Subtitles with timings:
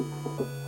[0.00, 0.59] Thank you.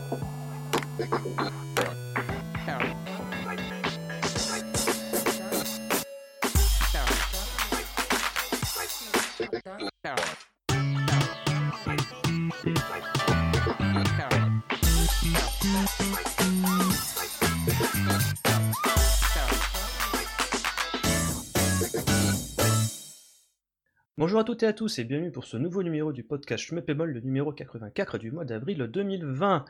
[24.33, 27.11] Bonjour à toutes et à tous et bienvenue pour ce nouveau numéro du podcast Schmeppemol,
[27.13, 29.67] le numéro 84 du mois d'avril 2020.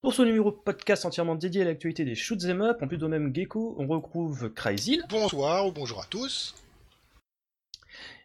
[0.00, 3.06] Pour ce numéro podcast entièrement dédié à l'actualité des shoots em up, en plus de
[3.06, 6.56] même Gecko, on retrouve Crazy Bonsoir ou bonjour à tous.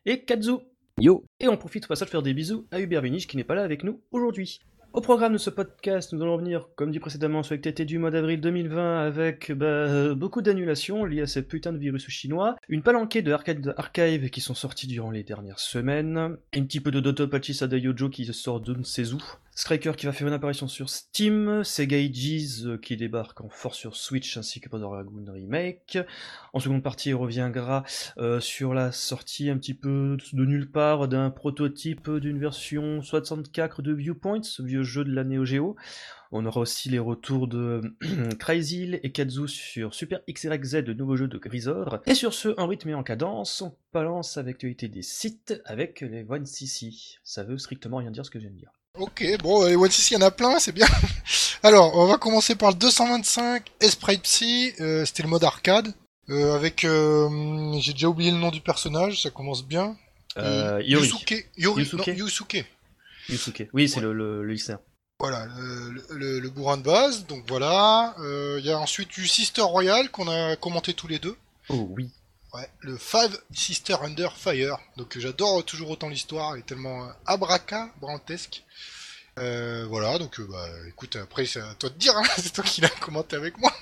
[0.07, 0.53] et Kazu.
[0.99, 3.43] Yo Et on profite au passage de faire des bisous à Hubert Vinich qui n'est
[3.43, 4.59] pas là avec nous aujourd'hui.
[4.93, 8.11] Au programme de ce podcast, nous allons revenir, comme dit précédemment, sur l'actualité du mois
[8.11, 12.83] d'avril 2020 avec bah, euh, beaucoup d'annulations liées à ce putain de virus chinois, une
[12.83, 16.99] palanquée de Arcade Archive qui sont sortis durant les dernières semaines, un petit peu de
[16.99, 19.13] Dotopachi Sada Yojo qui sort de ne sais
[19.55, 23.77] Striker qui va faire une apparition sur Steam, Sega Ages euh, qui débarque en force
[23.77, 25.99] sur Switch ainsi que Panzer Lagoon Remake.
[26.53, 27.83] En seconde partie, on reviendra
[28.17, 33.81] euh, sur la sortie un petit peu de nulle part d'un prototype d'une version 64
[33.81, 35.75] de Viewpoint, ce vieux jeu de la Neo Geo.
[36.31, 37.81] On aura aussi les retours de
[38.39, 41.99] Crazy et Kazu sur Super XYZ, le nouveau jeu de Grisor.
[42.07, 46.01] Et sur ce, en rythme et en cadence, on balance avec l'actualité des sites avec
[46.01, 47.19] les 1cc.
[47.23, 48.71] Ça veut strictement rien dire ce que je viens de dire.
[48.99, 50.85] Ok, bon, les One il y en a plein, c'est bien.
[51.63, 55.91] Alors, on va commencer par le 225 Sprite Psy, euh, c'était le mode arcade.
[56.29, 59.97] Euh, avec, euh, j'ai déjà oublié le nom du personnage, ça commence bien.
[60.37, 61.07] Euh, Yori.
[61.07, 61.49] Yusuke.
[61.57, 62.07] Yori, Yusuke.
[62.07, 62.65] non, Yusuke.
[63.29, 63.69] Yusuke.
[63.73, 64.03] Oui, c'est Ouais.
[64.03, 64.77] le, le, le XR.
[65.19, 68.13] Voilà, le, le- le bourrin de base, donc voilà.
[68.19, 71.35] Euh, Il y a ensuite du Sister Royal qu'on a commenté tous les deux.
[71.69, 72.11] Oh oui.
[72.53, 74.77] Ouais, le Five Sister Under Fire.
[74.97, 78.63] Donc j'adore toujours autant l'histoire, elle est tellement euh, abracadabrantesque.
[79.39, 82.63] Euh, voilà, donc euh, bah écoute, après c'est à toi de dire, hein, c'est toi
[82.63, 83.73] qui l'as commenté avec moi.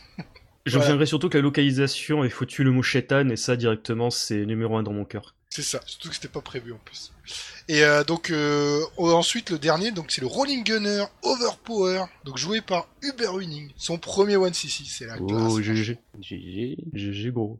[0.66, 0.86] Je Voilà.
[0.86, 4.78] reviendrai surtout que la localisation est foutu le mot chétan et ça directement c'est numéro
[4.78, 5.36] un dans mon cœur.
[5.50, 7.12] C'est ça, surtout que c'était pas prévu en plus.
[7.68, 12.62] Et euh, donc euh, ensuite le dernier, donc c'est le Rolling Gunner Overpower, donc joué
[12.62, 15.30] par Uber Winning, son premier 1cc, c'est la classe.
[15.30, 15.98] Oh GG.
[16.22, 16.78] GG.
[16.94, 17.60] GG gros.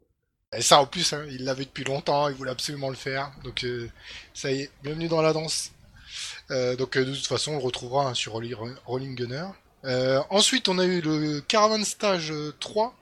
[0.54, 3.32] Et ça en plus, hein, il l'avait depuis longtemps, il voulait absolument le faire.
[3.46, 3.90] Donc euh,
[4.34, 5.72] ça y est, bienvenue dans la danse.
[6.50, 9.48] Euh, donc euh, de toute façon, on le retrouvera hein, sur Rolling, Gunner.
[9.86, 12.94] Euh, ensuite, on a eu le Caravan Stage euh, 3,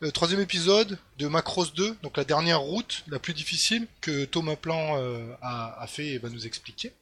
[0.00, 4.56] le troisième épisode de Macross 2, donc la dernière route, la plus difficile, que Thomas
[4.56, 6.94] Plan euh, a, a fait et va nous expliquer.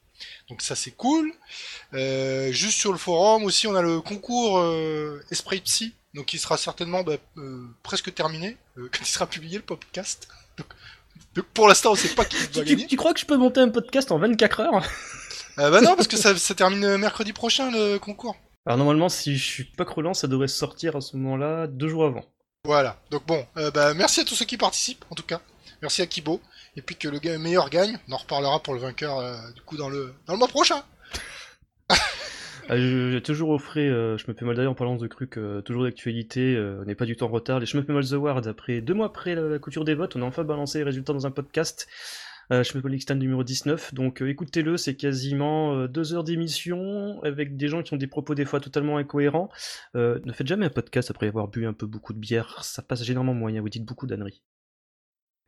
[0.49, 1.33] Donc ça c'est cool.
[1.95, 6.39] Euh, juste sur le forum aussi, on a le concours euh, Esprit Psy, donc qui
[6.39, 10.29] sera certainement bah, euh, presque terminé euh, quand il sera publié le podcast.
[10.57, 10.67] Donc,
[11.35, 12.87] donc, pour l'instant, on sait pas qui va Tu, gagner.
[12.87, 14.83] tu crois que je peux monter un podcast en 24 heures?
[15.59, 18.37] Euh, bah non, parce que ça, ça termine mercredi prochain le concours.
[18.67, 22.05] Alors normalement si je suis pas crelant ça devrait sortir à ce moment-là deux jours
[22.05, 22.25] avant.
[22.65, 23.01] Voilà.
[23.11, 25.41] Donc bon, euh, bah, merci à tous ceux qui participent, en tout cas.
[25.81, 26.41] Merci à Kibo.
[26.77, 27.99] Et puis que le meilleur gagne.
[28.09, 30.83] On en reparlera pour le vainqueur euh, du coup dans le dans le mois prochain.
[32.71, 35.63] Ah, J'ai toujours offré, euh, je me fais mal d'ailleurs en parlant de trucs euh,
[35.63, 38.07] toujours d'actualité, euh, on n'est pas du tout en retard, les je me fais mal
[38.07, 40.79] The Ward, après deux mois après la, la couture des votes, on a enfin balancé
[40.79, 41.89] les résultats dans un podcast.
[42.53, 46.25] Euh, je me fais l'extend numéro 19, donc euh, écoutez-le, c'est quasiment euh, deux heures
[46.25, 49.51] d'émission avec des gens qui ont des propos des fois totalement incohérents.
[49.97, 52.83] Euh, ne faites jamais un podcast après avoir bu un peu beaucoup de bière, ça
[52.83, 54.43] passe généralement moyen, vous dites beaucoup d'âneries.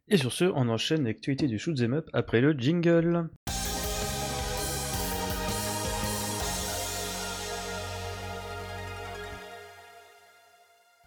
[0.08, 3.28] Et sur ce, on enchaîne l'actualité du shoot 'em up après le jingle.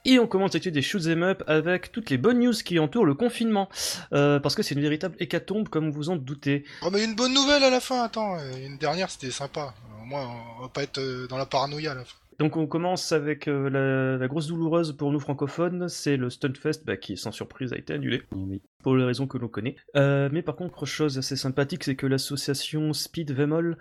[0.06, 3.06] Et on commence l'actualité des shoot 'em up avec toutes les bonnes news qui entourent
[3.06, 3.70] le confinement,
[4.12, 6.66] Euh, parce que c'est une véritable hécatombe comme vous en doutez.
[6.82, 8.04] Oh mais une bonne nouvelle à la fin.
[8.04, 9.74] Attends, euh, une dernière c'était sympa.
[10.02, 10.28] Au moins
[10.60, 12.16] on va pas être euh, dans la paranoïa à la fin.
[12.40, 16.82] Donc on commence avec euh, la, la grosse douloureuse pour nous francophones, c'est le Stunfest
[16.84, 18.24] bah, qui sans surprise a été annulé.
[18.32, 18.62] Oui.
[18.82, 19.76] pour les raisons que l'on connaît.
[19.96, 23.78] Euh, mais par contre, chose assez sympathique, c'est que l'association Speed Vemol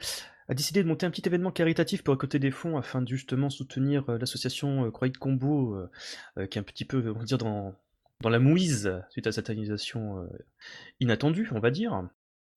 [0.48, 3.50] a décidé de monter un petit événement caritatif pour récolter des fonds afin de justement
[3.50, 5.76] soutenir euh, l'association euh, Croix de Combo,
[6.36, 7.74] euh, qui est un petit peu, on va dire, dans,
[8.22, 10.28] dans la mouise suite à cette euh,
[11.00, 12.08] inattendue, on va dire.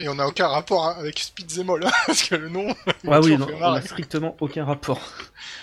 [0.01, 2.67] Et on n'a aucun rapport hein, avec Speed Zemol, hein, parce que le nom.
[3.07, 4.99] Ah oui, non, on n'a strictement aucun rapport.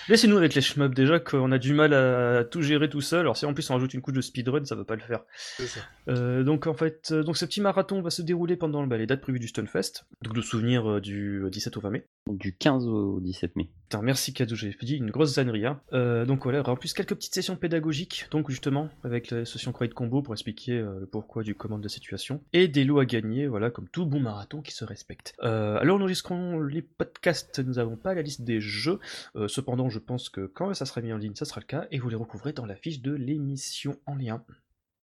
[0.09, 3.19] Laissez-nous avec les shmups déjà qu'on a du mal à tout gérer tout seul.
[3.19, 5.19] Alors si en plus on rajoute une couche de speedrun, ça va pas le faire.
[5.59, 5.81] Ça.
[6.07, 9.05] Euh, donc en fait, euh, donc ce petit marathon va se dérouler pendant bah, les
[9.05, 12.05] dates prévues du Stunfest, donc le souvenir euh, du 17 au 20 mai.
[12.27, 13.69] Du 15 au 17 mai.
[13.83, 15.67] Putain, merci Kadou, j'ai dit une grosse zannerie.
[15.67, 15.79] hein.
[15.93, 19.29] Euh, donc voilà, il y aura en plus quelques petites sessions pédagogiques, donc justement avec
[19.29, 22.67] l'association Croix de Combo pour expliquer euh, le pourquoi du comment de la situation, et
[22.67, 25.33] des lots à gagner, voilà, comme tout bon marathon qui se respecte.
[25.43, 28.99] Euh, alors nous enregistrons les podcasts, nous n'avons pas la liste des jeux,
[29.35, 31.85] euh, cependant je pense que quand ça sera mis en ligne, ça sera le cas,
[31.91, 34.43] et vous les retrouverez dans la fiche de l'émission en lien.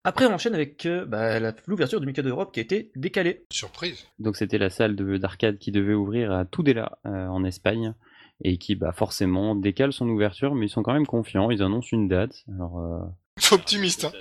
[0.06, 3.46] Après, on enchaîne avec euh, bah, la- l'ouverture du Mikado Europe qui a été décalée.
[3.50, 4.04] Surprise.
[4.18, 7.94] Donc c'était la salle de- d'arcade qui devait ouvrir à Tudela euh, en Espagne
[8.42, 11.88] et qui bah, forcément décale son ouverture, mais ils sont quand même confiants, ils annoncent
[11.92, 12.44] une date.
[12.54, 12.98] Alors euh,
[13.38, 14.12] C'est optimiste, hein.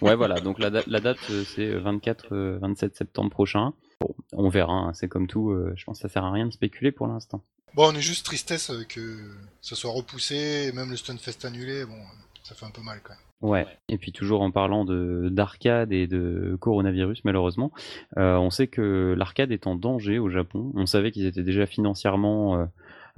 [0.00, 3.74] ouais voilà, donc la, da- la date euh, c'est 24-27 septembre prochain.
[4.02, 6.46] Bon, on verra, hein, c'est comme tout, euh, je pense que ça sert à rien
[6.46, 7.42] de spéculer pour l'instant.
[7.74, 9.00] Bon, on est juste tristesse que
[9.60, 11.98] ça soit repoussé, et même le Stunfest annulé, bon,
[12.42, 13.22] ça fait un peu mal quand même.
[13.42, 17.72] Ouais, et puis toujours en parlant de d'arcade et de coronavirus, malheureusement,
[18.16, 20.70] euh, on sait que l'arcade est en danger au Japon.
[20.76, 22.64] On savait qu'ils étaient déjà financièrement euh,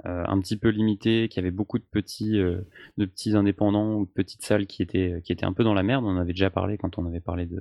[0.02, 2.61] un petit peu limités, qu'il y avait beaucoup de petits, euh,
[2.99, 6.05] de petits indépendants ou de petites salles qui étaient, qui un peu dans la merde.
[6.05, 7.61] On en avait déjà parlé quand on avait parlé de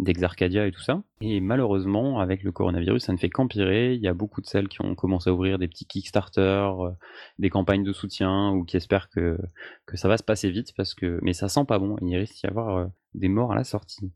[0.00, 1.02] d'Exarcadia et tout ça.
[1.20, 3.94] Et malheureusement, avec le coronavirus, ça ne fait qu'empirer.
[3.94, 6.90] Il y a beaucoup de salles qui ont commencé à ouvrir des petits Kickstarter, euh,
[7.38, 9.38] des campagnes de soutien ou qui espèrent que
[9.94, 12.46] ça va se passer vite parce que mais ça sent pas bon il risque d'y
[12.46, 14.12] avoir euh, des morts à la sortie.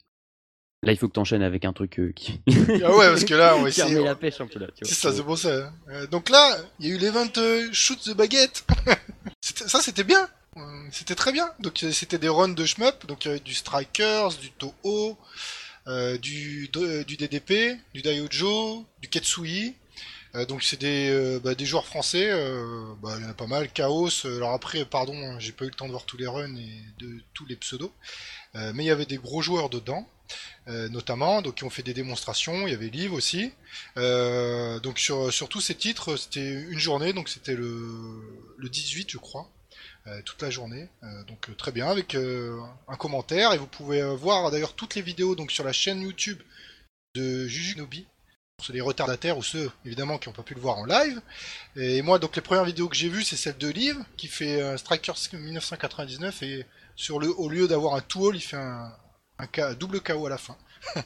[0.85, 2.41] Là, il faut que t'enchaînes avec un truc euh, qui
[2.85, 3.95] Ah ouais, parce que là, on va essayer.
[3.95, 4.85] remet la pêche un peu là, tu.
[4.85, 5.67] C'est ça, c'est pour ça.
[5.67, 5.73] hein.
[5.91, 8.65] Euh, donc là, il y a eu l'event euh, Shoot the Baguette.
[9.41, 10.29] Ça, c'était bien.
[10.91, 11.49] C'était très bien.
[11.61, 13.07] Donc c'était des runs de shmup.
[13.07, 15.17] Donc il y avait du Strikers, du Toho,
[16.21, 19.75] du, DDP, du Daiojo, du Ketsui.
[20.49, 22.31] Donc c'est des, bah, des joueurs français.
[23.03, 23.71] bah, il y en a pas mal.
[23.73, 24.09] Chaos.
[24.27, 26.83] alors après, pardon, hein, j'ai pas eu le temps de voir tous les runs et
[26.99, 27.93] de tous les pseudos.
[28.55, 30.07] Mais il y avait des gros joueurs dedans.
[30.69, 33.53] Euh, notamment, donc qui ont fait des démonstrations, il y avait Liv aussi,
[33.97, 37.89] euh, donc sur, sur tous ces titres, c'était une journée, donc c'était le,
[38.57, 39.51] le 18 je crois,
[40.07, 40.89] euh, toute la journée,
[41.27, 43.53] donc très bien avec un commentaire.
[43.53, 46.41] Et vous pouvez voir d'ailleurs toutes les vidéos donc sur la chaîne YouTube
[47.15, 48.07] de Jujunobi
[48.57, 51.21] pour les retardataires ou ceux évidemment qui n'ont pas pu le voir en live.
[51.77, 54.61] Et moi donc les premières vidéos que j'ai vues c'est celle de Liv qui fait
[54.61, 58.93] euh, Strikers 1999 et sur le au lieu d'avoir un two all il fait un,
[59.43, 60.57] un K- double KO à la fin.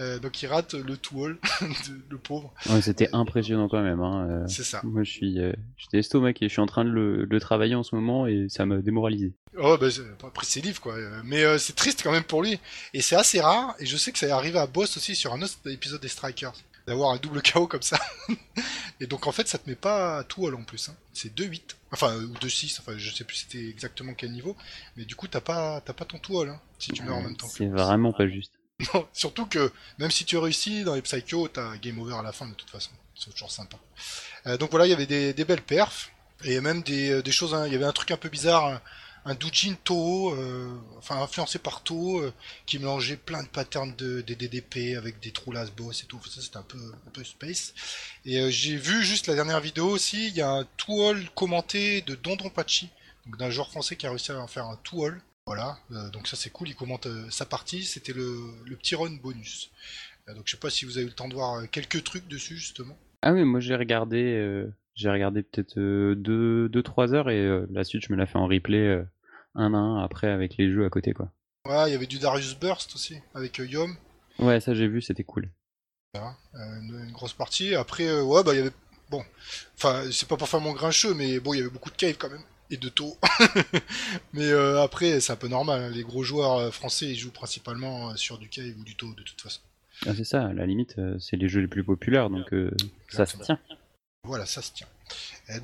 [0.00, 2.52] Euh, donc il rate le all, de- le pauvre.
[2.70, 4.00] Ouais, c'était impressionnant quand même.
[4.00, 4.26] Hein.
[4.28, 4.80] euh, C'est ça.
[4.84, 6.48] Moi, je suis, euh, j'étais estomaqué.
[6.48, 9.34] Je suis en train de le, de travailler en ce moment et ça m'a démoralisé.
[9.58, 9.88] Oh, bah,
[10.26, 10.94] après c'est livre quoi.
[10.96, 12.58] Euh, Mais euh, c'est triste quand même pour lui.
[12.94, 13.74] Et c'est assez rare.
[13.78, 16.08] Et je sais que ça est arrivé à Boss aussi sur un autre épisode des
[16.08, 16.54] Strikers.
[16.86, 17.98] D'avoir un double KO comme ça.
[19.00, 20.88] et donc en fait ça te met pas tout all en plus.
[20.88, 20.96] Hein.
[21.12, 21.60] C'est 2-8.
[21.92, 22.80] Enfin, ou 2-6.
[22.80, 24.56] Enfin, je sais plus c'était exactement quel niveau.
[24.96, 27.22] Mais du coup t'as pas, t'as pas ton tout all hein, si tu meurs en
[27.22, 28.52] même temps C'est vraiment pas juste.
[28.94, 32.32] Non, surtout que même si tu réussis dans les Psycho, t'as game over à la
[32.32, 32.90] fin de toute façon.
[33.14, 33.76] C'est toujours sympa.
[34.46, 36.10] Euh, donc voilà, il y avait des, des belles perfs
[36.42, 37.54] et même des, euh, des choses.
[37.54, 38.80] hein, Il y avait un truc un peu bizarre,
[39.24, 42.32] un, doujin Toho, euh, enfin influencé par Toho, euh,
[42.66, 46.20] qui mélangeait plein de patterns de, des DDP avec des trous last boss et tout.
[46.26, 47.74] Ça c'était un peu un peu space.
[48.24, 52.02] Et euh, j'ai vu juste la dernière vidéo aussi, il y a un two-all commenté
[52.02, 52.90] de Dondon Pachi,
[53.26, 55.20] donc d'un joueur français qui a réussi à en faire un two-all.
[55.46, 58.94] Voilà, euh, donc ça c'est cool, il commente euh, sa partie, c'était le, le petit
[58.94, 59.72] run bonus.
[60.28, 62.28] Euh, donc je sais pas si vous avez eu le temps de voir quelques trucs
[62.28, 62.96] dessus justement.
[63.22, 68.12] Ah oui, moi j'ai regardé, j'ai regardé peut-être 2-3 heures et euh, la suite je
[68.12, 69.02] me la fais en replay euh,
[69.54, 71.30] un à un après avec les jeux à côté quoi.
[71.66, 73.94] Ouais, il y avait du Darius Burst aussi, avec euh, Yom,
[74.38, 75.48] Ouais, ça j'ai vu, c'était cool.
[76.14, 77.74] voilà, euh, une, une grosse partie.
[77.74, 78.72] Après, euh, ouais, bah il y avait,
[79.10, 79.22] bon,
[79.76, 82.16] enfin c'est pas pour faire mon grincheux, mais bon, il y avait beaucoup de cave
[82.18, 83.16] quand même, et de taux.
[84.32, 87.30] mais euh, après, c'est un peu normal, hein, les gros joueurs euh, français, ils jouent
[87.30, 89.60] principalement euh, sur du cave ou du taux de toute façon.
[90.06, 92.72] Ah, c'est ça, à la limite, euh, c'est les jeux les plus populaires donc euh,
[93.08, 93.58] ça se tient.
[94.24, 94.86] Voilà, ça se tient.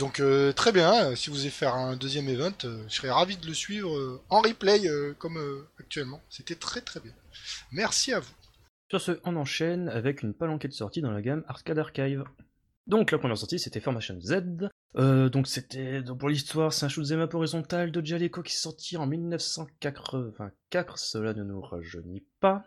[0.00, 3.10] Donc euh, très bien, euh, si vous voulez faire un deuxième event, euh, je serais
[3.10, 4.80] ravi de le suivre en replay
[5.18, 5.38] comme
[5.78, 6.20] actuellement.
[6.28, 7.12] C'était très très bien.
[7.70, 8.34] Merci à vous.
[8.90, 12.24] Sur ce, on enchaîne avec une palanquée de sortie dans la gamme Arcade Archive.
[12.88, 14.70] Donc la première sortie c'était Formation Z.
[14.96, 19.06] Donc c'était pour l'histoire, c'est un shoot'em up horizontal de Jaleco qui est sorti en
[19.06, 22.64] 1984, cela ne nous rajeunit pas.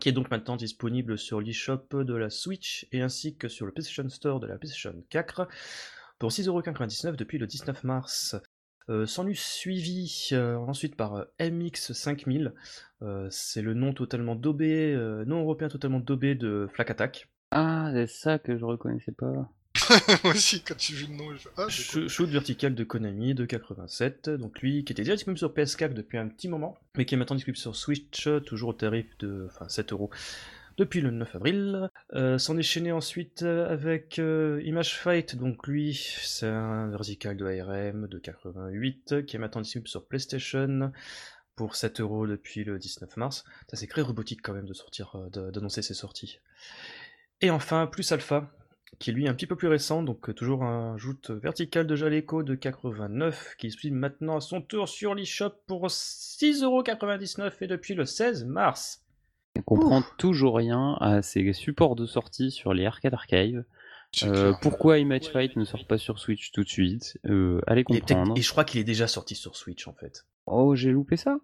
[0.00, 3.72] Qui est donc maintenant disponible sur l'eShop de la Switch et ainsi que sur le
[3.72, 5.48] PlayStation Store de la PlayStation 4
[6.18, 8.36] pour 6,99€ depuis le 19 mars.
[8.90, 12.52] Euh, S'en eut suivi euh, ensuite par euh, MX5000,
[13.02, 14.94] euh, c'est le nom totalement daubé,
[15.26, 17.28] nom européen totalement daubé de Flak Attack.
[17.50, 19.50] Ah, c'est ça que je reconnaissais pas.
[20.24, 22.08] Moi aussi, quand tu vu le nom, je fais, ah, cool.
[22.08, 26.18] Shoot vertical de Konami de 87, donc lui qui était déjà disponible sur PS4 depuis
[26.18, 29.68] un petit moment, mais qui est maintenant disponible sur Switch, toujours au tarif de enfin,
[29.68, 30.10] 7 euros
[30.78, 31.90] depuis le 9 avril.
[32.14, 37.44] Euh, S'en déchaîner ensuite euh, avec euh, Image Fight, donc lui c'est un vertical de
[37.44, 40.92] ARM de 88 qui est maintenant disponible sur PlayStation
[41.56, 43.44] pour 7 euros depuis le 19 mars.
[43.68, 46.38] Ça c'est très robotique quand même de sortir, d'annoncer ses sorties.
[47.40, 48.50] Et enfin, Plus Alpha,
[48.98, 52.42] qui est lui un petit peu plus récent, donc toujours un joute vertical de Jaleco
[52.42, 58.04] de 89, qui suit maintenant à son tour sur l'eShop pour 6,99€ et depuis le
[58.04, 59.04] 16 mars.
[59.56, 63.64] On comprend toujours rien à ces supports de sortie sur les arcade archives.
[64.22, 67.18] Euh, pourquoi Image Fight ne sort pas sur Switch tout de suite?
[67.26, 68.34] Euh, Allez comprendre.
[68.36, 70.24] Et, je crois qu'il est déjà sorti sur Switch en fait.
[70.46, 71.38] Oh, j'ai loupé ça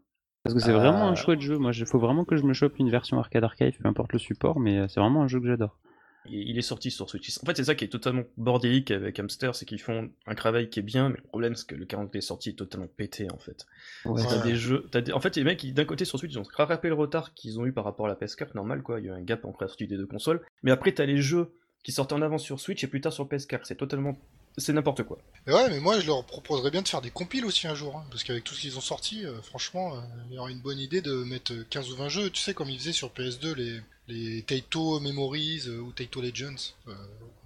[0.45, 1.17] Parce que c'est vraiment un euh.
[1.17, 1.59] chouette jeu.
[1.59, 4.19] Moi, il faut vraiment que je me chope une version arcade archive, peu importe le
[4.19, 5.79] support, mais c'est vraiment un jeu que j'adore.
[6.27, 7.39] Il est sorti sur Switch.
[7.43, 10.71] En fait, c'est ça qui est totalement bordélique avec Hamster, c'est qu'ils font un travail
[10.71, 13.29] qui est bien, mais le problème c'est que le 40 est sorti est totalement pété
[13.31, 13.67] en fait.
[14.05, 16.95] T'as des jeux, En fait, les mecs, d'un côté sur Switch, ils ont rattrapé le
[16.95, 19.15] retard qu'ils ont eu par rapport à la PS4, normal quoi, il y a eu
[19.15, 20.41] un gap entre la sortie des deux consoles.
[20.63, 21.53] Mais après, t'as les jeux
[21.85, 23.61] qui sortent en avant sur Switch et plus tard sur PS4.
[23.65, 24.17] C'est totalement.
[24.57, 25.19] C'est n'importe quoi.
[25.49, 27.97] ouais, mais moi je leur proposerais bien de faire des compiles aussi un jour.
[27.97, 30.61] Hein, parce qu'avec tout ce qu'ils ont sorti, euh, franchement, euh, il y aurait une
[30.61, 32.31] bonne idée de mettre 15 ou 20 jeux.
[32.31, 36.75] Tu sais, comme ils faisaient sur PS2 les, les Taito Memories euh, ou Taito Legends.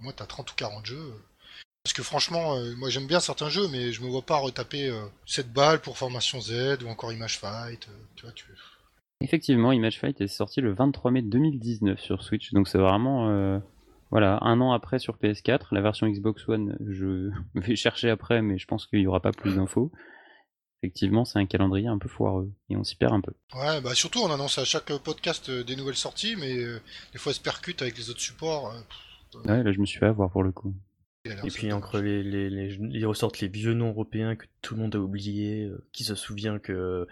[0.01, 1.13] moi, t'as 30 ou 40 jeux.
[1.83, 4.93] Parce que franchement, moi j'aime bien certains jeux, mais je me vois pas retaper
[5.25, 7.87] 7 balles pour Formation Z ou encore Image Fight.
[8.15, 8.45] tu vois, tu...
[9.21, 13.61] Effectivement, Image Fight est sorti le 23 mai 2019 sur Switch, donc c'est vraiment
[14.11, 18.57] voilà, un an après sur PS4, la version Xbox One, je vais chercher après, mais
[18.57, 19.91] je pense qu'il n'y aura pas plus d'infos.
[20.81, 23.33] Effectivement, c'est un calendrier un peu foireux et on s'y perd un peu.
[23.53, 26.79] Ouais, bah surtout on annonce à chaque podcast euh, des nouvelles sorties, mais euh,
[27.11, 28.71] des fois se percute avec les autres supports.
[28.71, 30.73] Euh, ouais, là je me suis fait avoir pour le coup.
[31.25, 34.81] Et puis entre les, les, les, ils ressortent les vieux noms européens que tout le
[34.81, 37.07] monde a oublié, qui se souvient que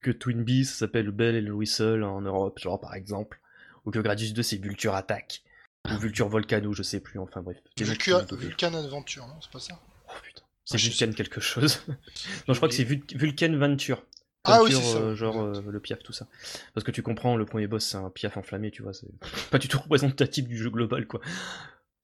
[0.00, 3.40] que Twin Beast s'appelle Bell et le Whistle en Europe, genre par exemple,
[3.84, 5.42] ou que Gradius 2 c'est Vulture Attack.
[5.90, 7.58] Ou Vulture Volcano, je sais plus, enfin bref.
[7.76, 10.42] Vulcan, Vulcan Adventure, non C'est pas ça Oh putain.
[10.64, 11.82] C'est Vulcan quelque chose.
[12.48, 14.02] non, je crois que c'est Vulcan Venture.
[14.44, 14.98] Ah oui, ça.
[14.98, 16.26] Euh, genre euh, le piaf, tout ça.
[16.74, 19.08] Parce que tu comprends, le premier boss c'est un piaf enflammé, tu vois, c'est
[19.50, 21.20] pas du tout représentatif du jeu global, quoi.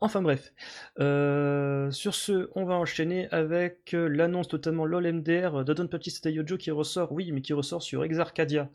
[0.00, 0.54] Enfin bref.
[0.98, 7.12] Euh, sur ce, on va enchaîner avec l'annonce totalement LOL-MDR d'Adon Petit Yojo qui ressort,
[7.12, 8.70] oui, mais qui ressort sur Exarcadia.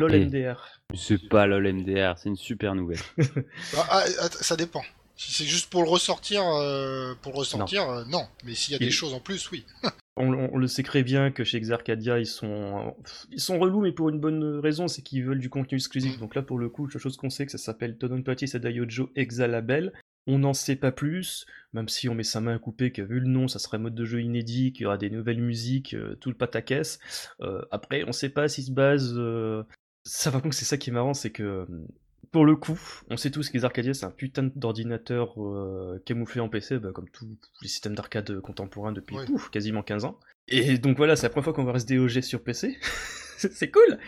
[0.00, 0.80] LOL MDR.
[0.94, 3.00] C'est pas LOL MDR, c'est une super nouvelle.
[3.74, 4.82] Bah, ah, ça dépend.
[5.20, 7.92] Si c'est juste pour le ressortir, euh, pour le ressortir, non.
[7.92, 8.26] Euh, non.
[8.46, 9.66] Mais s'il y a des choses en plus, oui.
[10.16, 12.96] on, le sait très bien que chez Exarcadia, ils sont,
[13.30, 16.18] ils sont relous, mais pour une bonne raison, c'est qu'ils veulent du contenu exclusif.
[16.18, 19.10] Donc là, pour le coup, la chose qu'on sait, que ça s'appelle Tonon Patis Daiojo
[19.14, 19.92] Exalabel.
[20.26, 23.20] On n'en sait pas plus, même si on met sa main à couper que vu
[23.20, 26.14] le nom, ça serait mode de jeu inédit, qu'il y aura des nouvelles musiques, euh,
[26.20, 26.98] tout le pataquès.
[27.70, 29.18] après, on sait pas s'il se base
[30.04, 31.66] ça, par contre, c'est ça qui est marrant, c'est que
[32.32, 32.78] pour le coup,
[33.08, 36.90] on sait tous que les arcadiers, c'est un putain d'ordinateur euh, camouflé en PC, bah,
[36.92, 37.26] comme tous
[37.62, 39.16] les systèmes d'arcade contemporains depuis
[39.50, 40.18] quasiment 15 ans.
[40.48, 42.78] Et donc voilà, c'est la première fois qu'on va rester DOG sur PC.
[43.36, 43.98] c'est cool.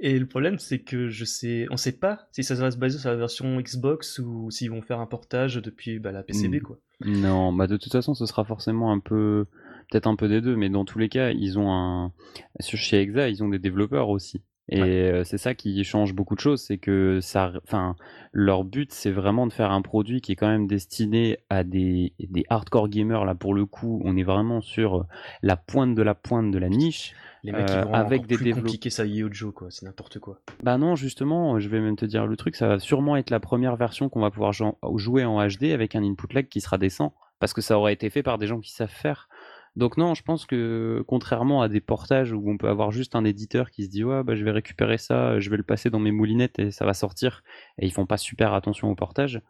[0.00, 2.98] Et le problème, c'est que je sais, on sait pas si ça va se baser
[2.98, 6.62] sur la version Xbox ou s'ils vont faire un portage depuis bah, la PCB, hmm.
[6.62, 6.78] quoi.
[7.04, 9.46] Non, bah de toute façon, ce sera forcément un peu,
[9.90, 12.12] peut-être un peu des deux, mais dans tous les cas, ils ont un,
[12.58, 14.42] sur chez Exa, ils ont des développeurs aussi.
[14.70, 17.96] Et euh, c'est ça qui change beaucoup de choses, c'est que ça, enfin,
[18.32, 22.12] leur but c'est vraiment de faire un produit qui est quand même destiné à des,
[22.18, 23.24] des hardcore gamers.
[23.24, 25.06] Là pour le coup, on est vraiment sur
[25.42, 27.14] la pointe de la pointe de la niche.
[27.44, 30.40] Les mecs qui euh, vont avec des plus ça Yojo quoi, c'est n'importe quoi.
[30.62, 33.40] Bah non, justement, je vais même te dire le truc, ça va sûrement être la
[33.40, 37.14] première version qu'on va pouvoir jouer en HD avec un input lag qui sera décent,
[37.38, 39.28] parce que ça aurait été fait par des gens qui savent faire.
[39.76, 43.24] Donc non, je pense que contrairement à des portages où on peut avoir juste un
[43.24, 46.00] éditeur qui se dit ouais bah je vais récupérer ça, je vais le passer dans
[46.00, 47.42] mes moulinettes et ça va sortir
[47.78, 49.40] et ils font pas super attention au portage.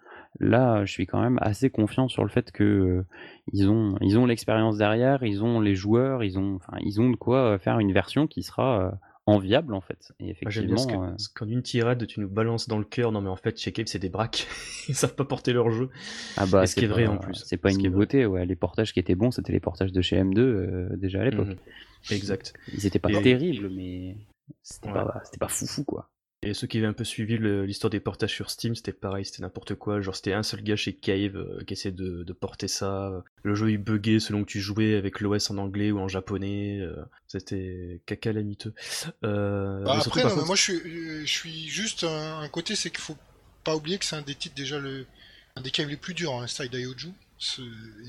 [0.40, 3.06] Là, je suis quand même assez confiant sur le fait que euh,
[3.52, 6.60] ils ont l'expérience derrière, ils ont les joueurs, ils ont
[7.10, 8.90] de quoi faire une version qui sera euh,
[9.28, 10.12] enviable en fait.
[10.20, 13.36] Et effectivement, euh, quand une tirade tu nous balances dans le cœur, non mais en
[13.36, 14.46] fait chez Cave c'est des braques,
[14.88, 15.90] ils savent pas porter leur jeu.
[16.36, 17.42] Ah bah ce qui est vrai en plus.
[17.44, 18.46] C'est pas une nouveauté, ouais.
[18.46, 21.48] Les portages qui étaient bons, c'était les portages de chez M2 euh, déjà à l'époque.
[21.48, 21.56] Mhm.
[22.10, 22.54] Exact.
[22.72, 24.16] Ils étaient pas terribles, mais
[24.62, 26.10] c'était pas, pas foufou quoi.
[26.42, 29.42] Et ceux qui avaient un peu suivi l'histoire des portages sur Steam, c'était pareil, c'était
[29.42, 30.00] n'importe quoi.
[30.00, 33.24] Genre, c'était un seul gars chez Cave euh, qui essayait de, porter ça.
[33.42, 36.78] Le jeu il buguait selon que tu jouais avec l'OS en anglais ou en japonais.
[36.80, 36.94] Euh,
[37.26, 38.72] c'était caca lamiteux.
[39.24, 40.80] Euh, bah après, moi je suis,
[41.26, 43.18] je suis juste un, côté, c'est qu'il faut
[43.64, 45.06] pas oublier que c'est un des titres déjà le,
[45.56, 47.08] un des caves les plus durs, hein, Style Daioju.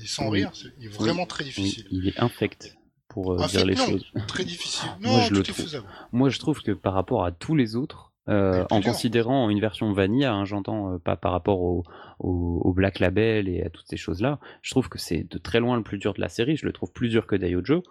[0.02, 1.86] Et sans rire, il est vraiment très difficile.
[1.90, 2.76] il est infect
[3.08, 4.04] pour dire les choses.
[4.28, 4.88] Très difficile.
[5.00, 5.84] Non, moi, je le trouve.
[6.12, 9.92] Moi, je trouve que par rapport à tous les autres, euh, en considérant une version
[9.92, 11.84] vanilla, hein, j'entends euh, pas par rapport au,
[12.20, 14.38] au, Black Label et à toutes ces choses-là.
[14.62, 16.56] Je trouve que c'est de très loin le plus dur de la série.
[16.56, 17.82] Je le trouve plus dur que Daiojo.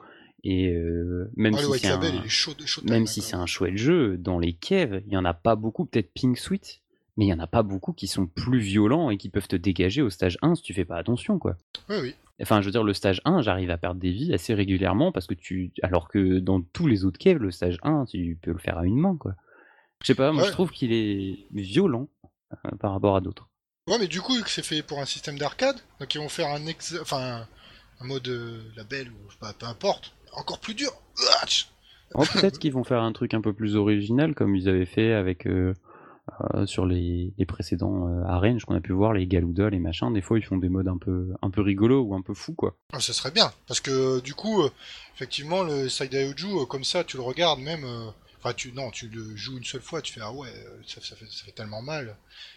[0.43, 1.99] Et euh, même si c'est un,
[2.85, 5.85] même si c'est un chouette jeu, dans les caves, il y en a pas beaucoup.
[5.85, 6.79] Peut-être Pink Sweet,
[7.17, 9.57] mais il y en a pas beaucoup qui sont plus violents et qui peuvent te
[9.57, 11.57] dégager au stage 1 si tu fais pas attention, quoi.
[11.89, 12.15] Oui, oui.
[12.41, 15.27] Enfin, je veux dire, le stage 1, j'arrive à perdre des vies assez régulièrement parce
[15.27, 15.71] que tu.
[15.83, 18.85] Alors que dans tous les autres caves, le stage 1, tu peux le faire à
[18.85, 19.35] une main, quoi.
[20.01, 20.47] Je sais pas, moi Ouais.
[20.47, 22.07] je trouve qu'il est violent
[22.53, 23.49] euh, par rapport à d'autres.
[23.87, 26.29] Ouais, mais du coup, vu que c'est fait pour un système d'arcade, donc ils vont
[26.29, 26.95] faire un ex...
[27.01, 27.47] enfin,
[27.99, 30.91] un mode euh, label, ou pas, peu importe, encore plus dur.
[32.15, 35.13] Oh, Peut-être qu'ils vont faire un truc un peu plus original comme ils avaient fait
[35.13, 35.73] avec euh,
[36.55, 40.11] euh, sur les, les précédents arènes qu'on a pu voir, les Galuda, les machins.
[40.13, 42.53] Des fois, ils font des modes un peu, un peu rigolos ou un peu fous,
[42.53, 42.75] quoi.
[42.93, 44.63] Ah, ça serait bien, parce que du coup,
[45.15, 47.83] effectivement, le Saidaioju, euh, comme ça, tu le regardes même.
[48.39, 50.81] Euh, Enfin, tu non, tu le joues une seule fois, tu fais ah ouais, euh,
[50.87, 52.15] ça, ça fait, ça fait tellement mal.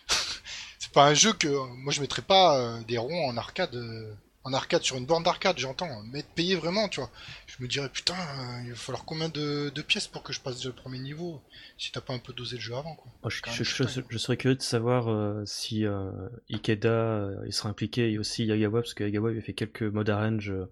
[0.78, 4.12] c'est pas un jeu que moi je mettrais pas euh, des ronds en arcade, euh,
[4.44, 7.10] en arcade sur une borne d'arcade, j'entends, mais être payé vraiment, tu vois.
[7.46, 10.40] Je me dirais putain, euh, il va falloir combien de, de pièces pour que je
[10.40, 11.40] passe déjà le premier niveau,
[11.78, 13.12] si t'as pas un peu dosé le jeu avant, quoi.
[13.22, 16.10] Moi, je, serais curieux de savoir euh, si euh,
[16.50, 20.10] Ikeda euh, il sera impliqué et aussi Yagawa, parce que Yagawa avait fait quelques modes
[20.10, 20.68] arrange euh,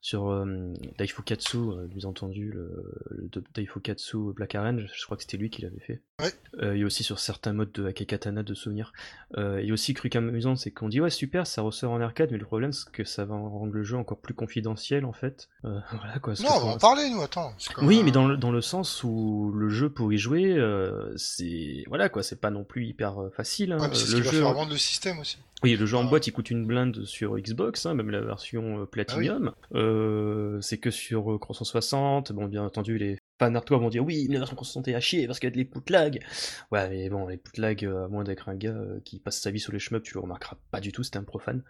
[0.00, 5.22] sur euh, Daifukatsu, euh, bien entendu, le, le de- Daifukatsu Black Arrange, je crois que
[5.24, 6.00] c'était lui qui l'avait fait.
[6.22, 6.32] Ouais.
[6.62, 8.92] Euh, et aussi sur certains modes de Akekatana de souvenirs.
[9.36, 12.38] Euh, et aussi, truc amusant, c'est qu'on dit ouais, super, ça ressort en arcade, mais
[12.38, 15.48] le problème, c'est que ça va rendre le jeu encore plus confidentiel en fait.
[15.64, 16.34] Euh, voilà quoi.
[16.40, 17.52] Non, on va en parler, nous, attends.
[17.82, 21.12] oui, un- mais dans le, dans le sens où le jeu pour y jouer, euh,
[21.16, 23.72] c'est voilà quoi, c'est pas non plus hyper euh, facile.
[23.72, 23.78] hein.
[23.80, 25.38] Ouais, c'est ce le qui va jeu, faire vendre le système aussi.
[25.62, 26.10] oui, le jeu en Ah.
[26.10, 29.52] boîte, il coûte une blinde sur Xbox, hein, même la version euh, Platinum.
[29.88, 32.32] Euh, c'est que sur euh, 360.
[32.32, 35.00] Bon, bien entendu, les fans hardcore vont dire oui, mais la version 360 est à
[35.00, 36.24] chier parce qu'il y a de l'input lag.
[36.70, 39.50] Ouais, mais bon, l'input lag, euh, à moins d'être un gars euh, qui passe sa
[39.50, 41.62] vie sur les shmups, tu le remarqueras pas du tout, c'était un profane.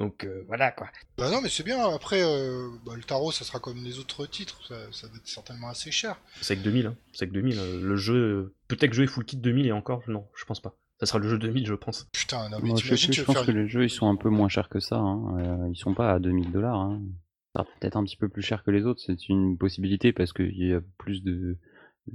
[0.00, 0.88] Donc euh, voilà quoi.
[1.18, 1.78] Bah non, mais c'est bien.
[1.90, 4.64] Après, euh, bah, le tarot, ça sera comme les autres titres.
[4.66, 6.18] Ça, ça va être certainement assez cher.
[6.40, 6.96] C'est que 2000, hein.
[7.12, 7.58] c'est que 2000.
[7.58, 10.74] euh, le jeu, euh, peut-être jouer full kit 2000 et encore, non, je pense pas.
[11.00, 12.08] Ça sera le jeu 2000, je pense.
[12.12, 14.48] Putain, non, mais Moi, je, pense faire que les jeux ils sont un peu moins
[14.48, 14.96] chers que ça.
[14.96, 15.38] Hein.
[15.38, 16.80] Euh, ils sont pas à 2000 dollars.
[16.80, 17.02] Hein.
[17.54, 19.00] Peut-être un petit peu plus cher que les autres.
[19.04, 21.56] C'est une possibilité parce qu'il y a plus de.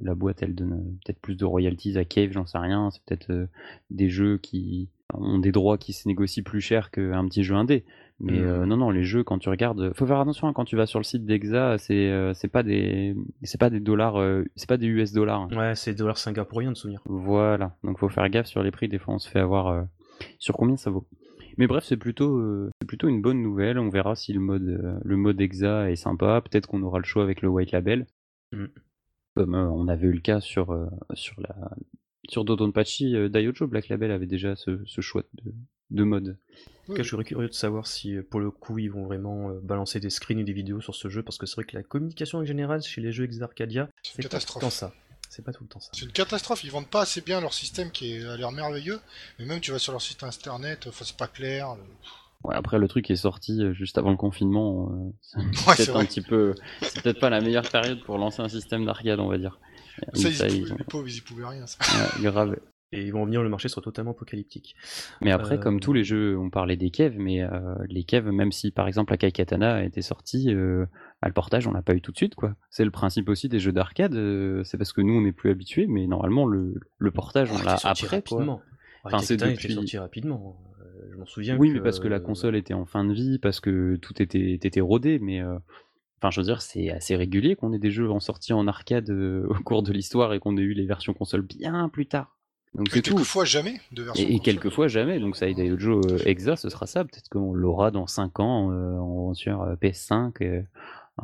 [0.01, 2.89] La boîte elle donne euh, peut-être plus de royalties à Cave, j'en sais rien.
[2.91, 3.47] C'est peut-être euh,
[3.91, 7.85] des jeux qui ont des droits qui se négocient plus cher qu'un petit jeu indé.
[8.19, 8.45] Mais Mhm.
[8.47, 10.85] euh, non, non, les jeux quand tu regardes, faut faire attention hein, quand tu vas
[10.85, 14.15] sur le site d'Exa, c'est euh, c'est pas des c'est pas des dollars,
[14.55, 15.41] c'est pas des US dollars.
[15.51, 15.55] hein.
[15.55, 17.01] Ouais, c'est dollars singapouriens de souvenir.
[17.05, 19.85] Voilà, donc faut faire gaffe sur les prix, des fois on se fait avoir
[20.39, 21.05] sur combien ça vaut.
[21.57, 24.67] Mais bref, c'est plutôt, euh, c'est plutôt une bonne nouvelle, on verra si le mode,
[24.67, 28.05] euh, le mode EXA est sympa, peut-être qu'on aura le choix avec le White Label,
[28.51, 28.65] Mm.
[29.35, 31.55] comme euh, on avait eu le cas sur, euh, sur, la,
[32.29, 35.51] sur Dodonpachi, euh, Daiojo Black Label avait déjà ce, ce choix de,
[35.91, 36.37] de mode.
[36.83, 39.49] En tout cas, je serais curieux de savoir si, pour le coup, ils vont vraiment
[39.49, 41.75] euh, balancer des screens et des vidéos sur ce jeu, parce que c'est vrai que
[41.75, 44.61] la communication en général chez les jeux ex-Arcadia, C'est c'est une pas tout le catastrophe.
[44.63, 44.93] temps ça.
[45.29, 45.89] C'est pas tout le temps ça.
[45.93, 48.99] C'est une catastrophe, ils vendent pas assez bien leur système qui est- a l'air merveilleux,
[49.39, 51.75] mais même tu vas sur leur site internet, enfin, c'est pas clair.
[51.75, 51.81] le-
[52.43, 55.95] Ouais, après le truc est sorti euh, juste avant le confinement, euh, c'est Ouais, peut-être
[55.95, 59.27] un petit peu, c'est peut-être pas la meilleure période pour lancer un système d'arcade, on
[59.27, 59.59] va dire.
[60.13, 61.65] Ça, ils, ça, ils pouvaient- ont- les pauvres, ils y pouvaient rien.
[61.65, 61.77] Ça.
[62.17, 62.55] ouais, grave.
[62.91, 64.75] Et ils vont venir, le marché sera totalement apocalyptique.
[65.21, 68.29] Mais après, Euh, comme tous les jeux, on parlait des kev, mais euh, les kev,
[68.31, 70.53] même si par exemple Akai Katana était sorti,
[71.25, 72.55] à le portage, on l'a pas eu tout de suite, quoi.
[72.69, 75.49] C'est le principe aussi des jeux d'arcade, euh, c'est parce que nous, on n'est plus
[75.49, 78.37] habitués, mais normalement, le, le portage, on Oh, l'a après, quoi.
[78.37, 78.61] rapidement.
[79.03, 80.55] Enfin, Enfin, c'est depuis- sorti rapidement.
[80.81, 81.57] Euh, je m'en souviens.
[81.57, 83.95] Oui, que, mais parce que la euh, console était en fin de vie, parce que
[83.95, 85.57] tout était, était rodé, mais euh,
[86.21, 89.09] enfin, je veux dire, c'est assez régulier qu'on ait des jeux en sortie en arcade
[89.09, 92.37] euh, au cours de l'histoire et qu'on ait eu les versions console bien plus tard.
[92.75, 94.27] Donc Et quelquefois jamais de version.
[94.27, 98.05] Et, et quelquefois jamais, donc ça euh, Exa, ce sera ça, peut-être qu'on l'aura dans
[98.05, 100.33] 5 ans euh, en, sur euh, PS5.
[100.43, 100.61] euh,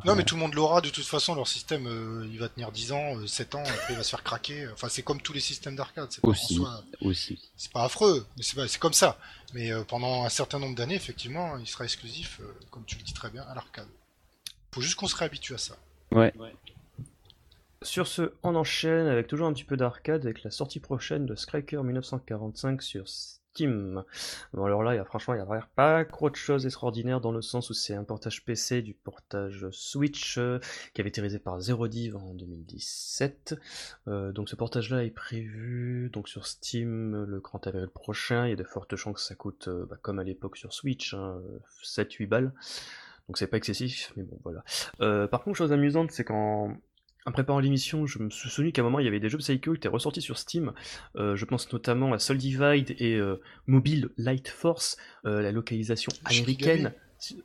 [0.06, 2.72] Non, mais tout le monde l'aura, de toute façon, leur système, euh, il va tenir
[2.72, 4.68] 10 ans, euh, 7 ans, après il va se faire craquer.
[4.70, 6.56] Enfin, c'est comme tous les systèmes d'arcade, c'est pas, en Aussi.
[6.56, 7.38] soi- aussi.
[7.58, 9.20] c'est pas affreux, mais c'est pas- c'est comme ça.
[9.54, 13.04] Mais euh, pendant un certain nombre d'années, effectivement, il sera exclusif, euh, comme tu le
[13.04, 13.88] dis très bien, à l'arcade.
[14.72, 15.76] Faut juste qu'on se réhabitue à ça.
[16.14, 16.34] Ouais.
[17.82, 21.36] Sur ce, on enchaîne avec toujours un petit peu d'arcade avec la sortie prochaine de
[21.36, 23.06] Striker 1945 sur
[23.52, 24.04] Steam.
[24.54, 27.34] Bon alors là, y a, franchement, il n'y a pas trop de choses extraordinaires dans
[27.34, 30.60] le sens où c'est un portage PC du portage Switch euh,
[30.94, 33.60] qui avait été réalisé par Zerodiv en 2017.
[34.08, 38.48] Euh, donc ce portage-là est prévu donc sur Steam le 30 avril prochain.
[38.48, 40.72] Il y a de fortes chances que ça coûte, euh, bah, comme à l'époque sur
[40.74, 41.42] Switch, hein,
[41.84, 42.54] 7-8 balles.
[43.28, 44.64] Donc c'est pas excessif, mais bon voilà.
[45.28, 46.76] Par contre, chose amusante, c'est qu'en
[47.26, 49.38] en préparant l'émission, je me suis souvenu qu'à un moment il y avait des jeux
[49.38, 50.74] Psycho qui étaient ressortis sur Steam.
[51.16, 56.12] Euh, je pense notamment à Soul Divide et euh, Mobile Light Force, euh, la localisation
[56.26, 56.94] américaine.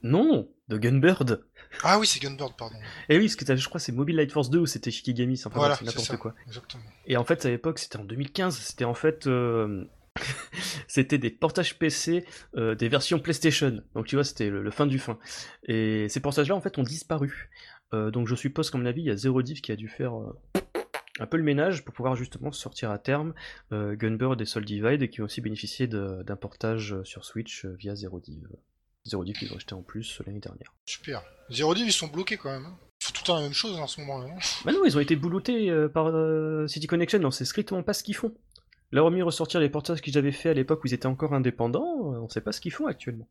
[0.02, 1.44] Non, de Gunbird.
[1.82, 2.76] Ah oui, c'est Gunbird, pardon.
[3.10, 5.36] Et oui, parce que je crois que c'est Mobile Light Force 2 ou c'était Shikigami,
[5.36, 6.34] c'est enfin, Voilà, n'importe quoi.
[6.46, 6.82] Exactement.
[7.06, 9.28] Et en fait, à l'époque, c'était en 2015, c'était en fait
[10.88, 12.24] c'était des portages PC
[12.56, 13.82] euh, des versions PlayStation.
[13.94, 15.18] Donc tu vois, c'était le, fin du fin.
[15.64, 17.50] Et ces portages-là, en fait, ont disparu.
[17.94, 19.88] Euh, donc je suppose qu'à mon avis, il y a Zero Div qui a dû
[19.88, 20.12] faire
[21.18, 23.32] un peu le ménage pour pouvoir justement sortir à terme
[23.70, 28.20] Gunbird et Soul Divide et qui ont aussi bénéficié d'un portage sur Switch via Zero
[28.20, 28.48] Div.
[29.06, 30.74] Zero Div qu'ils ont acheté en plus l'année dernière.
[30.84, 31.22] Super.
[31.50, 32.66] Zero Div, ils sont bloqués quand même.
[32.66, 32.78] Hein.
[33.00, 34.34] Ils font tout le temps la même chose en ce moment-là.
[34.64, 36.12] Bah non, ils ont été bouloutés par
[36.68, 38.34] City Connection, non, c'est strictement pas ce qu'ils font.
[38.92, 42.14] Là, remis ressortir les portages qu'ils avaient fait à l'époque où ils étaient encore indépendants,
[42.14, 43.28] euh, on sait pas ce qu'ils font actuellement.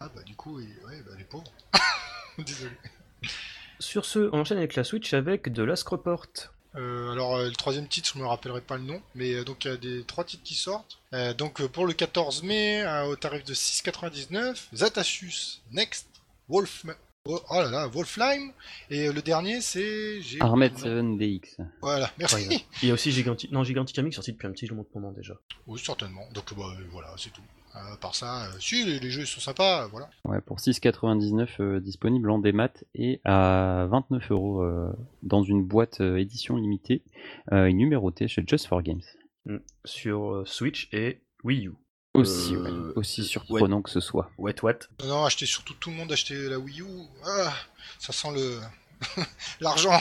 [0.00, 1.52] Ah bah du coup, ouais, bah, les pauvres.
[2.38, 2.72] Désolé.
[3.78, 6.26] Sur ce, on enchaîne avec la Switch avec de Last Report.
[6.74, 9.70] Euh, alors euh, le troisième titre, je me rappellerai pas le nom, mais donc il
[9.70, 10.98] y a des trois titres qui sortent.
[11.36, 16.06] donc pour le 14 mai, au tarif de 6,99, Zatasus Next,
[16.48, 16.84] Wolf,
[17.24, 18.52] Oh, oh, là là, Wolflime.
[18.90, 20.18] Et euh, le dernier, c'est.
[20.40, 21.56] Armed 7DX.
[21.80, 22.66] Voilà, merci.
[22.82, 23.52] il y a aussi Gigantic.
[23.52, 25.34] Non, Gigantic Amic sorti depuis un petit moment déjà.
[25.68, 26.28] Oui, certainement.
[26.34, 27.42] Donc bah, euh, voilà, c'est tout.
[27.74, 30.10] À part ça, euh, si les, jeux sont sympas, voilà.
[30.24, 34.64] Ouais, pour 6,99 disponible en démat et à 29 euros
[35.22, 37.02] dans une boîte édition limitée
[37.50, 39.02] et numérotée chez Just for Games.
[39.46, 39.56] Mm.
[39.84, 41.72] Sur Switch et Wii U.
[42.14, 44.30] Aussi, euh, aussi surprenant que ce soit.
[44.36, 44.74] Ouais, what?
[45.04, 46.86] Non, acheter surtout tout le monde acheter la Wii U.
[47.24, 47.54] Ah,
[47.98, 48.60] ça sent le
[49.60, 49.98] l'argent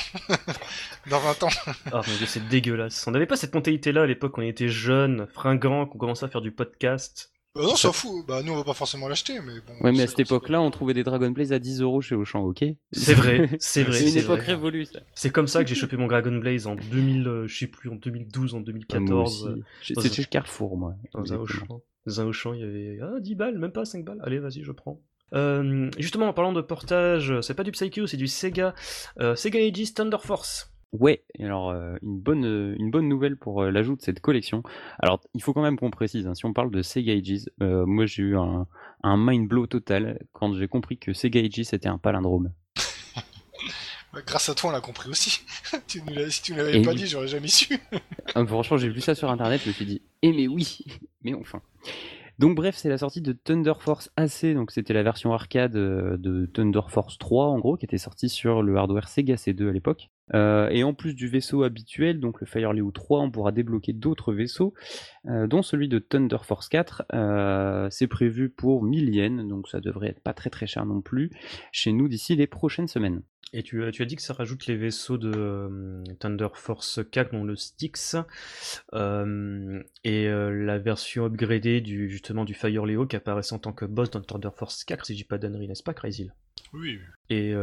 [1.10, 1.50] dans 20 ans.
[1.94, 3.08] oh mon dieu, c'est dégueulasse.
[3.08, 6.28] On n'avait pas cette mentalité là à l'époque, on était jeunes, fringants, qu'on commençait à
[6.28, 7.31] faire du podcast.
[7.54, 8.26] Bah non, s'en fout.
[8.26, 9.74] Bah nous on va pas forcément l'acheter, mais bon.
[9.84, 12.44] Ouais, mais à cette époque-là, on trouvait des Dragon Blaze à 10 euros chez Auchan,
[12.44, 14.00] ok C'est vrai, c'est vrai.
[14.00, 15.00] C'est une époque révolue, ça.
[15.16, 17.90] C'est comme ça que j'ai chopé mon Dragon Blaze en 2000, euh, je sais plus,
[17.90, 19.58] en 2012, en 2014.
[19.82, 20.96] C'était chez Carrefour, moi.
[21.14, 21.82] Dans un Auchan.
[22.06, 24.20] Dans un Auchan, il y avait ah, 10 balles, même pas 5 balles.
[24.24, 25.02] Allez, vas-y, je prends.
[25.34, 28.74] Euh, justement, en parlant de portage, c'est pas du Psycho, c'est du Sega.
[29.20, 30.71] Euh, Sega Aegis Thunder Force.
[30.91, 34.62] Ouais, alors euh, une, bonne, une bonne nouvelle pour l'ajout de cette collection.
[34.99, 38.06] Alors, il faut quand même qu'on précise, hein, si on parle de Sega Aegis, moi
[38.06, 38.67] j'ai eu un,
[39.04, 42.51] un mind blow total quand j'ai compris que Sega Aegis était un palindrome.
[44.25, 45.41] Grâce à toi, on l'a compris aussi.
[45.88, 47.80] tu si tu ne l'avais pas dit, j'aurais jamais su.
[48.34, 50.86] Ah, franchement, j'ai vu ça sur internet, je me suis dit, eh mais oui,
[51.21, 51.62] mais enfin.
[52.39, 56.15] Donc bref, c'est la sortie de Thunder Force AC, donc c'était la version arcade euh,
[56.17, 59.73] de Thunder Force 3 en gros, qui était sortie sur le hardware Sega C2 à
[59.73, 60.10] l'époque.
[60.34, 63.94] Euh, et en plus du vaisseau habituel, donc le Fire Leo 3, on pourra débloquer
[63.94, 64.74] d'autres vaisseaux,
[65.28, 67.04] euh, dont celui de Thunder Force 4.
[67.92, 71.32] c'est prévu pour 1000 yens, donc ça devrait être pas très très cher non plus,
[71.72, 73.22] chez nous d'ici les prochaines semaines.
[73.54, 77.44] Et tu, as dit que ça rajoute les vaisseaux de euh, Thunder Force 4, dont
[77.44, 78.16] le Styx,
[78.94, 83.74] euh, et euh, la version upgradée du, justement du Fire Leo qui apparaissait en tant
[83.74, 86.30] que boss dans Thunder Force 4, si je dis pas d'annerie, n'est-ce pas, Crazy
[86.74, 87.00] Oui.
[87.30, 87.54] Et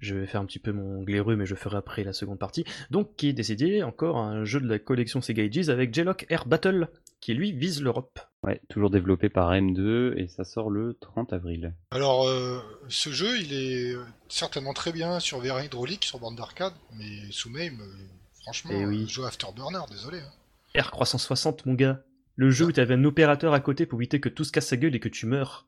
[0.00, 2.64] je vais faire un petit peu mon glaireux, mais je ferai après la seconde partie.
[2.90, 6.46] Donc, qui est décidé encore un jeu de la collection Sega Ages avec J-Lock Air
[6.46, 6.88] Battle,
[7.20, 8.20] qui lui vise l'Europe.
[8.42, 11.74] Ouais, toujours développé par M2 et ça sort le 30 avril.
[11.90, 13.96] Alors, euh, ce jeu, il est
[14.28, 17.94] certainement très bien sur VR hydraulique, sur bande d'arcade, mais sous MAME, euh,
[18.42, 19.08] franchement, eh oui.
[19.08, 20.18] jeu Afterburner, désolé.
[20.18, 20.80] Hein.
[20.80, 22.02] R360, mon gars.
[22.36, 24.68] Le jeu où tu avais un opérateur à côté pour éviter que tout se casse
[24.68, 25.66] sa gueule et que tu meurs.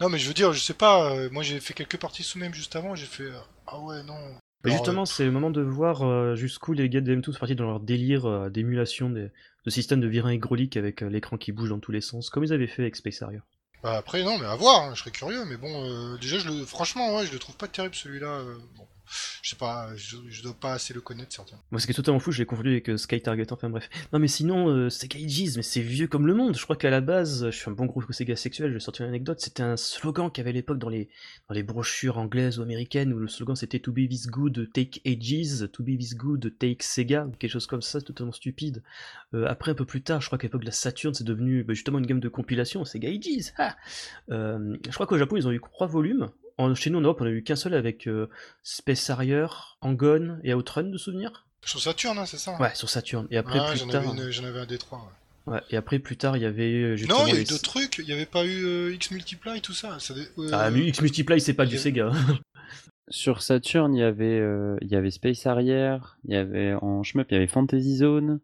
[0.00, 2.38] Non, mais je veux dire, je sais pas, euh, moi j'ai fait quelques parties sous
[2.38, 3.28] MAME juste avant, j'ai fait.
[3.66, 4.16] ah ouais, non.
[4.64, 7.80] justement, c'est le moment de voir jusqu'où les gars de M2 sont partis dans leur
[7.80, 9.30] délire d'émulation des,
[9.68, 12.42] de système de virage hydraulique avec euh, l'écran qui bouge dans tous les sens, comme
[12.42, 13.40] ils avaient fait avec Space Harrier.
[13.82, 16.48] Bah après non mais à voir, hein, je serais curieux, mais bon euh, déjà je
[16.48, 18.26] le franchement ouais je le trouve pas terrible celui-là.
[18.26, 18.86] Euh, bon
[19.42, 21.62] je sais pas, je, dois pas assez le connaître certainement.
[21.70, 23.88] Moi, ce qui est totalement fou, je l'ai confondu avec euh, Sky Target, enfin bref.
[24.12, 26.56] Non, mais sinon, euh, Sega Aegis, mais c'est vieux comme le monde.
[26.56, 29.04] Je crois qu'à la base, je suis un bon gros Sega sexuel, je vais sortir
[29.04, 31.08] une anecdote, c'était un slogan qu'il y avait à l'époque dans les,
[31.62, 35.82] brochures anglaises ou américaines où le slogan c'était To be this good, take Aegis, To
[35.82, 38.82] be this good, take Sega, quelque chose comme ça, totalement stupide.
[39.34, 41.64] Euh, après, un peu plus tard, je crois qu'à l'époque de la Saturn, c'est devenu
[41.64, 43.52] bah, justement une gamme de compilation, Sega Aegis.
[44.28, 46.28] je crois qu'au Japon, ils ont eu trois volumes
[46.74, 48.28] chez nous en Europe, on a eu qu'un seul avec euh,
[48.62, 49.46] Space Harrier,
[49.80, 51.46] Angon et Outrun de souvenirs.
[51.64, 53.26] Sur Saturn, hein, c'est ça Ouais, sur Saturn.
[53.30, 54.08] Et après, plus j'en tard.
[54.08, 55.12] Avais j'en avais un des trois.
[55.46, 55.60] Ouais.
[55.70, 56.72] et après, plus tard, il y avait.
[56.72, 57.98] Euh, non, il y a eu d'autres trucs.
[57.98, 59.98] Il n'y avait pas eu euh, X Multiply, tout ça.
[60.52, 62.12] Ah, mais X Multiply, c'est pas du Sega.
[63.10, 64.42] Sur Saturn, il y avait,
[64.82, 68.40] il y avait Space Harrier, il y avait en shmup, il y avait Fantasy Zone,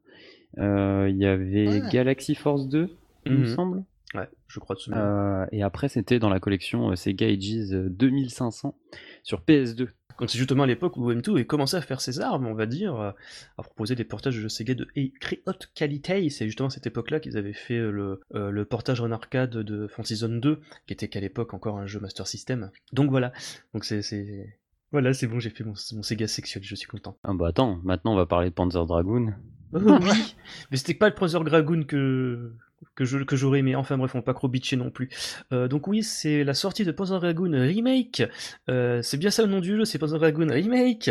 [0.57, 2.89] il y avait Galaxy Force 2,
[3.27, 3.55] il me mhm.
[3.55, 3.85] semble.
[4.15, 8.77] Ouais, je crois de euh, Et après, c'était dans la collection euh, Sega Ages 2500
[9.23, 9.89] sur PS2.
[10.21, 12.67] Donc c'est justement à l'époque où M2 a commencé à faire ses armes, on va
[12.67, 13.15] dire, à
[13.63, 14.87] proposer des portages de jeux Sega de
[15.21, 16.31] très haute qualité.
[16.31, 19.89] C'est justement à cette époque-là qu'ils avaient fait le, euh, le portage en arcade de
[19.89, 22.71] Fantasy Zone 2, qui était qu'à l'époque encore un jeu Master System.
[22.93, 23.33] Donc voilà,
[23.73, 24.57] donc c'est
[24.93, 27.19] Voilà, c'est bon, j'ai fait mon, mon Sega sexuel, je suis content.
[27.25, 29.35] Ah bah attends, maintenant on va parler de Panzer Dragoon.
[29.73, 30.37] Oh, oui,
[30.71, 32.53] mais c'était pas le Panzer Dragoon que
[32.95, 33.75] que je que j'aurais aimé.
[33.77, 35.09] Enfin bref, on va pas trop bitcher non plus.
[35.53, 38.23] Euh, donc oui, c'est la sortie de Panzer Dragoon Remake.
[38.69, 41.11] Euh, c'est bien ça le nom du jeu, c'est Panzer Dragoon Remake.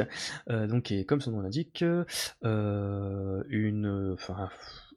[0.50, 4.50] Euh, donc et comme son nom l'indique, euh, une, enfin.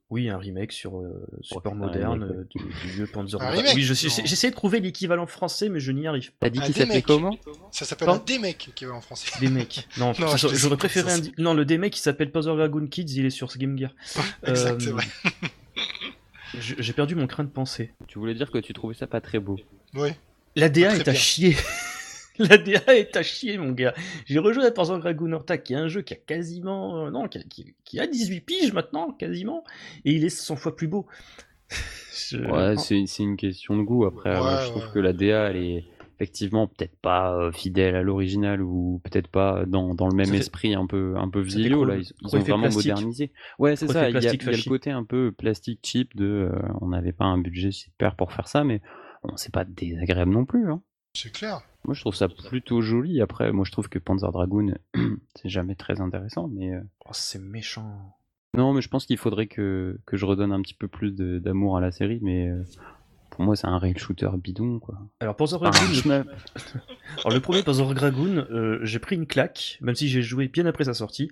[0.09, 2.37] Oui, un remake sur euh, support Ouais, moderne remake, ouais.
[2.37, 3.43] euh, du, du vieux Panzer.
[3.43, 4.25] Un remake Oui, je suis- Non.
[4.25, 6.47] j'essaie de trouver l'équivalent français, mais je n'y arrive pas.
[6.47, 7.37] T'as dit qu'il s'appelait comment?
[7.73, 9.29] Ça s'appelle un D-Mec qui va en français.
[9.41, 9.89] Des mecs.
[9.99, 11.19] Non, Non, j'aurais préféré un.
[11.39, 13.91] Non, le qui s'appelle Panzer Dragoon Kids, il est sur Game Gear.
[14.47, 15.05] exact, c'est Euh, vrai.
[16.59, 17.93] J'ai perdu mon craint de penser.
[18.07, 19.57] Tu voulais dire que tu trouvais ça pas très beau.
[19.95, 20.11] Oui.
[20.55, 21.57] La DA est à chier.
[22.39, 23.95] La DA est à chier, mon gars.
[24.27, 27.07] J'ai rejoué à Panzer Dragoon Horta, qui est un jeu qui a quasiment.
[27.07, 29.65] euh, non, qui a, qui- qui a 18 piges maintenant, quasiment.
[30.05, 31.07] Et il est 100 fois plus beau.
[32.31, 34.05] Je- Ouais, c'est c'est une question de goût.
[34.05, 34.91] Après, Ouais, moi, je trouve ouais.
[34.93, 35.85] que la DA, elle est
[36.17, 40.33] effectivement peut-être pas euh, fidèle à l'original ou peut-être pas dans, dans le même Ça
[40.33, 41.97] fait- esprit un peu un peu trop- là.
[41.97, 42.87] Ils, ils ont vraiment plastique.
[42.93, 43.33] modernisé.
[43.59, 44.09] Ouais, c'est ça.
[44.09, 46.59] Il y, a, plastique il y a le côté un peu plastique cheap de, euh,
[46.81, 48.81] on n'avait pas un budget super pour faire ça, mais
[49.23, 50.71] bon, c'est pas désagréable non plus.
[50.71, 50.83] Hein.
[51.15, 51.61] C'est clair.
[51.85, 53.21] Moi, je trouve ça plutôt joli.
[53.21, 54.75] Après, moi, je trouve que Panzer Dragoon,
[55.37, 56.75] c'est jamais très intéressant, mais.
[56.75, 58.17] euh, Oh, c'est méchant.
[58.55, 61.77] Non, mais je pense qu'il faudrait que, que je redonne un petit peu plus d'amour
[61.77, 62.63] à la série, mais euh,
[63.37, 64.99] pour moi, c'est un rail shooter bidon, quoi.
[65.21, 66.25] Alors, Panzer Dragoon, je me-
[67.19, 70.65] Alors le premier Panzer Dragoon, euh, j'ai pris une claque, même si j'ai joué bien
[70.67, 71.31] après sa sortie.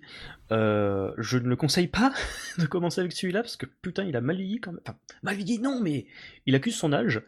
[0.52, 2.12] Euh, je ne le conseille pas
[2.58, 4.80] de commencer avec celui-là parce que putain il a mal vieilli quand même.
[4.86, 6.04] Enfin mal vieilli non mais
[6.46, 7.22] il accuse son âge.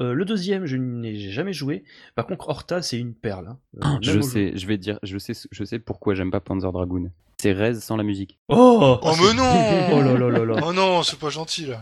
[0.00, 1.82] Euh, le deuxième je n'ai jamais joué.
[2.14, 3.48] Par contre Horta c'est une perle.
[3.48, 3.58] hein.
[3.84, 6.70] Euh, même je sais, je vais dire, je sais, je sais pourquoi j'aime pas Panzer
[6.72, 7.10] Dragoon.
[7.38, 8.38] C'est Rez sans la musique.
[8.48, 9.42] Oh Oh, mais non
[9.92, 10.60] Oh là là là là.
[10.64, 11.80] Oh non, c'est pas gentil là.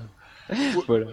[0.87, 1.07] Voilà.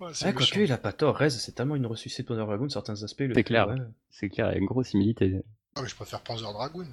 [0.00, 0.38] Ouais, c'est Ah, méchant.
[0.38, 1.16] quoique il a pas tort.
[1.16, 3.24] Rez c'est tellement une ressuscité de Panzer Dragoon certains aspects.
[3.34, 3.68] C'est clair.
[3.68, 3.76] ouais.
[4.10, 5.40] C'est clair, il y a une grosse similité.
[5.74, 6.86] Ah, mais je préfère Panzer Dragoon.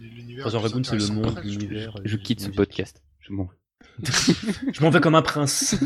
[0.00, 1.96] L'univers Panzer Dragoon c'est le monde, je l'univers.
[2.04, 3.02] Je euh, quitte ce podcast.
[3.20, 3.56] Je m'en vais.
[4.72, 5.76] Je m'en vais comme un prince.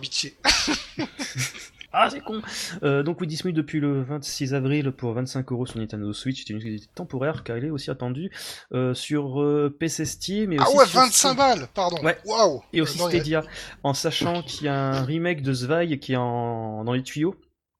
[0.00, 0.36] Bitché.
[1.92, 2.42] Ah, c'est con
[2.82, 6.40] euh, Donc, oui, disponible depuis le 26 avril pour 25 euros sur Nintendo Switch.
[6.42, 8.30] C'est une exclusivité temporaire car il est aussi attendu
[8.72, 11.36] euh, sur euh, PC Steam et Ah aussi ouais, sur 25 Steam.
[11.36, 11.96] balles, pardon.
[12.02, 12.18] Ouais.
[12.26, 12.62] Waouh.
[12.72, 13.42] Et aussi Euh, non, a- Stadia,
[13.82, 16.84] en sachant qu'il y a un remake de Zweig qui est en...
[16.84, 17.34] dans les tuyaux.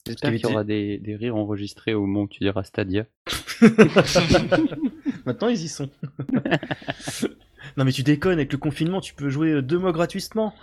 [0.07, 3.07] J'espère qu'il y aura des, des rires enregistrés au moment où tu diras Stadia.
[5.27, 5.90] Maintenant, ils y sont.
[7.77, 10.55] non, mais tu déconnes, avec le confinement, tu peux jouer deux mois gratuitement.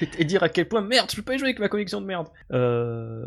[0.18, 2.06] et, dire à quel point, merde, je peux pas y jouer avec ma connexion de
[2.06, 2.28] merde.
[2.52, 3.26] Euh,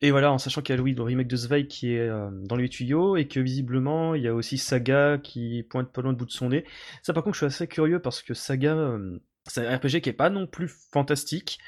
[0.00, 2.30] Et voilà, en sachant qu'il y a oui, le remake de Zweig qui est euh,
[2.32, 6.12] dans les tuyaux, et que visiblement, il y a aussi Saga qui pointe pas loin
[6.12, 6.64] de bout de son nez.
[7.02, 10.08] Ça, par contre, je suis assez curieux parce que Saga, euh, c'est un RPG qui
[10.08, 11.58] est pas non plus fantastique.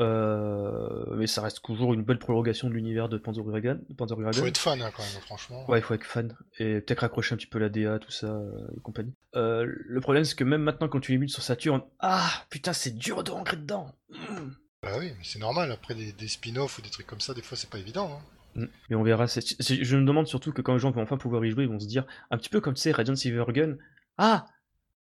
[0.00, 3.80] Euh, mais ça reste toujours une belle prolongation de l'univers de Panzer Dragon.
[3.96, 4.16] Panzer.
[4.16, 5.68] Faut être fan hein, quand même, franchement.
[5.70, 6.36] Ouais, il faut être fan.
[6.58, 9.14] Et peut-être raccrocher un petit peu la DA, tout ça, euh, et compagnie.
[9.36, 12.96] Euh, le problème, c'est que même maintenant, quand tu les sur Saturn, ah, putain, c'est
[12.96, 13.92] dur de rentrer dedans.
[14.10, 14.50] Mm.
[14.82, 15.70] Bah oui, mais c'est normal.
[15.70, 18.18] Après des, des spin-offs ou des trucs comme ça, des fois c'est pas évident.
[18.56, 18.62] Hein.
[18.62, 18.66] Mm.
[18.90, 19.26] Mais on verra.
[19.26, 21.78] je me demande surtout que quand les gens vont enfin pouvoir y jouer, ils vont
[21.78, 23.76] se dire, un petit peu comme tu sais, Radiant Silvergun,
[24.18, 24.46] ah,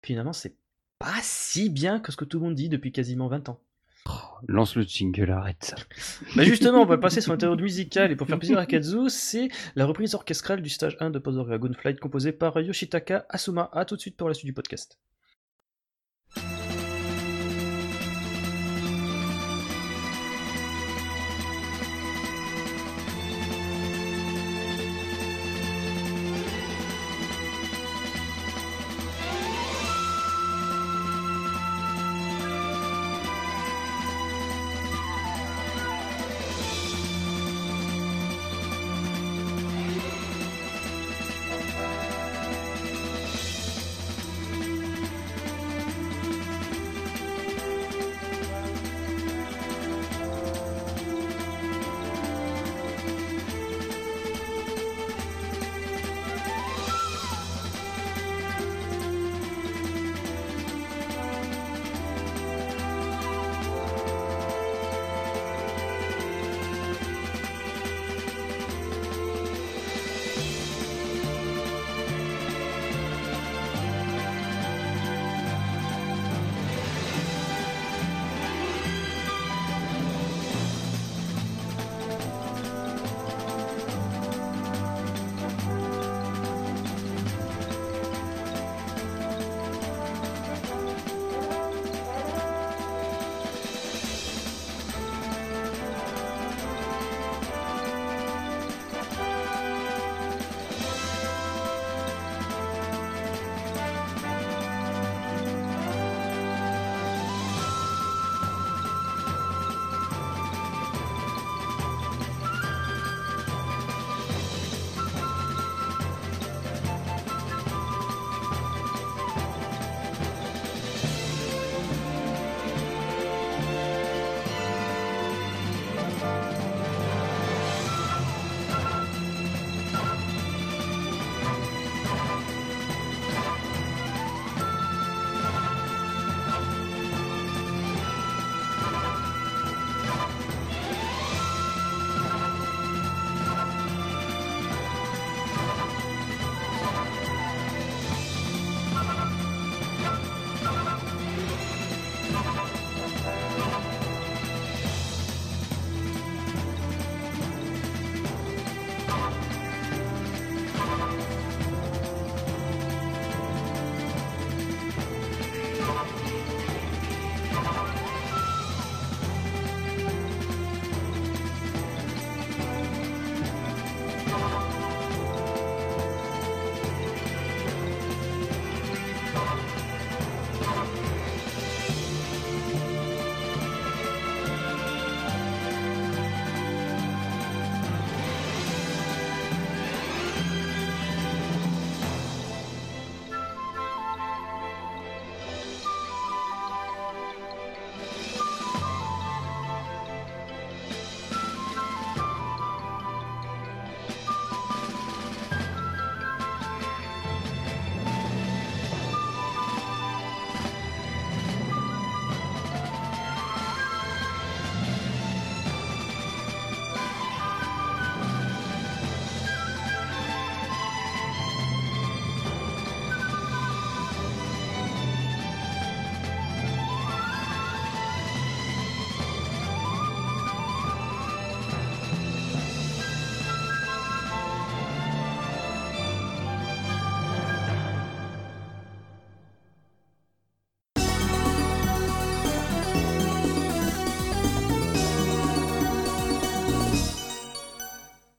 [0.03, 0.57] finalement, c'est
[0.99, 3.61] pas si bien que ce que tout le monde dit depuis quasiment 20 ans.
[4.47, 5.77] Lance le jingle, arrête ça.
[6.37, 9.49] Bah justement, on va passer sur l'interlude musical et pour faire plaisir à Kazu, c'est
[9.75, 13.71] la reprise orchestrale du stage 1 de Panzer Dragoon Flight composée par Yoshitaka Asuma.
[13.73, 14.99] A tout de suite pour la suite du podcast.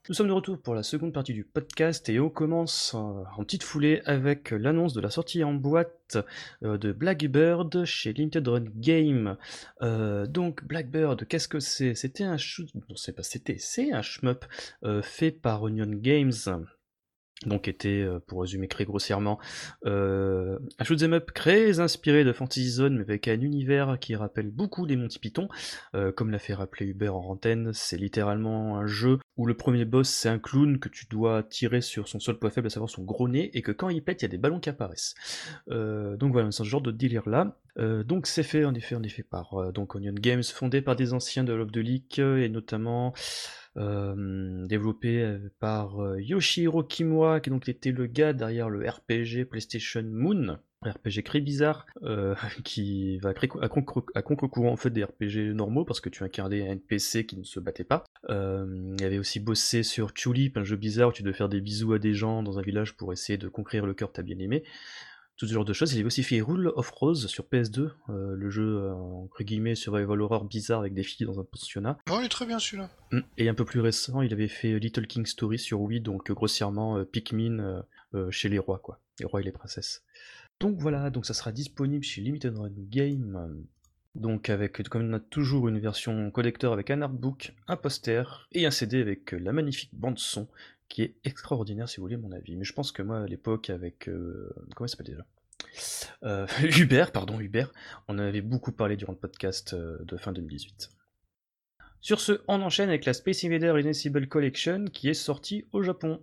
[0.10, 3.62] Nous sommes de retour pour la seconde partie du podcast et on commence en, petite
[3.62, 6.18] foulée avec l'annonce de la sortie en boîte
[6.64, 9.38] euh, de Blackbird chez Limited Run Game.
[9.84, 11.94] Euh, donc Blackbird, qu'est-ce que c'est?
[11.94, 14.46] C'était un shoot, non c'est pas c'était, c'est un shmup
[14.84, 16.34] euh, fait par Onion Games
[17.46, 19.40] donc était, euh, pour résumer très grossièrement,
[19.86, 24.50] euh, un shoot'em up très inspiré de Fantasy Zone, mais avec un univers qui rappelle
[24.50, 25.48] beaucoup les Monty Python.
[25.96, 29.86] Euh, comme l'a fait rappeler Hubert en antenne, c'est littéralement un jeu où le premier
[29.86, 32.90] boss c'est un clown que tu dois tirer sur son seul point faible, à savoir
[32.90, 35.16] son gros nez, et que quand il pète, il y a des ballons qui apparaissent.
[35.68, 37.56] donc voilà, c'est ce genre de délire là.
[37.78, 41.44] donc c'est fait en effet, en effet par donc Onion Games, fondé par des anciens
[41.44, 43.14] de Love et notamment
[43.78, 49.46] euh, développé euh, par euh, Yoshihiro Kimura, qui donc était le gars derrière le RPG
[49.50, 51.86] PlayStation Moon, RPG très bizarre,
[52.64, 57.26] qui va à, contre-courant en fait des RPG normaux parce que tu incarnais un NPC
[57.26, 58.06] qui ne se battait pas.
[58.30, 61.94] il avait aussi bossé sur Tulip, un jeu bizarre où tu devais faire des bisous
[61.94, 64.64] à des gens dans un village pour essayer de conquérir le cœur de ta bien-aimée
[65.40, 65.94] tout ce genre de choses.
[65.94, 69.74] Il avait aussi fait Rule of Rose sur PS2, euh, le jeu euh, entre guillemets
[69.74, 71.98] survival horror bizarre avec des filles dans un pensionnat.
[72.12, 72.90] Oh, il est très bien celui-là.
[73.14, 73.20] Mm.
[73.38, 76.98] Et un peu plus récent, il avait fait Little King Story sur Wii, donc grossièrement
[76.98, 77.84] euh, Pikmin
[78.32, 80.04] chez les rois, quoi, les rois et les princesses.
[80.60, 83.66] Donc voilà, donc ça sera disponible chez Limited Run Game.
[84.16, 88.66] Donc avec, comme on a toujours une version collector avec un artbook, un poster et
[88.66, 90.48] un CD avec la magnifique bande son
[90.90, 92.58] qui est extraordinaire si vous voulez mon avis.
[92.58, 95.26] Mais je pense que moi à l'époque avec euh, comment il s'appelle déjà?
[96.24, 96.48] Euh,
[96.78, 97.72] Hubert, pardon Hubert,
[98.08, 100.90] on en avait beaucoup parlé durant le podcast euh, de fin 2018.
[102.02, 106.22] Sur ce, on enchaîne avec la Space Invader Invincible Collection qui est sortie au Japon.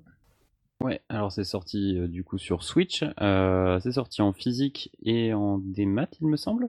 [0.81, 6.09] Ouais, alors c'est sorti du coup sur Switch, c'est sorti en physique et en démat
[6.21, 6.69] il me semble,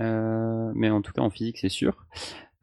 [0.00, 2.06] mais en tout cas en physique c'est sûr.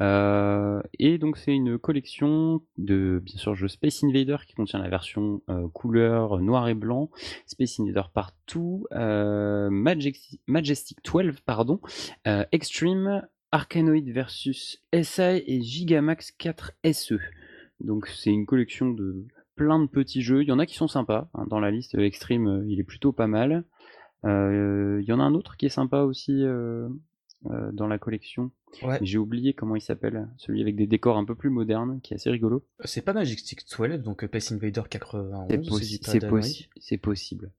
[0.01, 4.89] Euh, et donc c'est une collection de bien sûr jeux Space Invader qui contient la
[4.89, 7.09] version euh, couleur noir et blanc,
[7.45, 11.79] Space Invader partout, euh, Majestic, 12 pardon,
[12.25, 17.19] Extreme, Arcanoid versus SI et Gigamax 4 SE.
[17.81, 20.43] Donc c'est une collection de plein de petits jeux.
[20.43, 21.29] Il y en a qui sont sympas.
[21.33, 23.65] Hein, dans la liste Extreme, il est plutôt pas mal.
[24.23, 26.43] Il y en a un autre qui est sympa aussi
[27.45, 28.51] euh, dans la collection.
[29.01, 32.15] J'ai oublié comment il s'appelle, celui avec des décors un peu plus modernes, qui est
[32.15, 32.65] assez rigolo.
[32.83, 35.49] C'est pas Magic Stick 12, donc Space Invader 91.
[36.79, 37.51] C'est possible.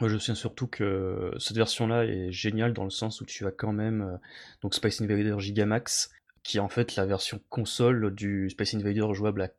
[0.00, 3.50] Moi, je sais surtout que cette version-là est géniale dans le sens où tu as
[3.50, 4.16] quand même euh,
[4.62, 6.10] donc Space Invader Gigamax,
[6.42, 9.50] qui est en fait la version console du Space Invader jouable à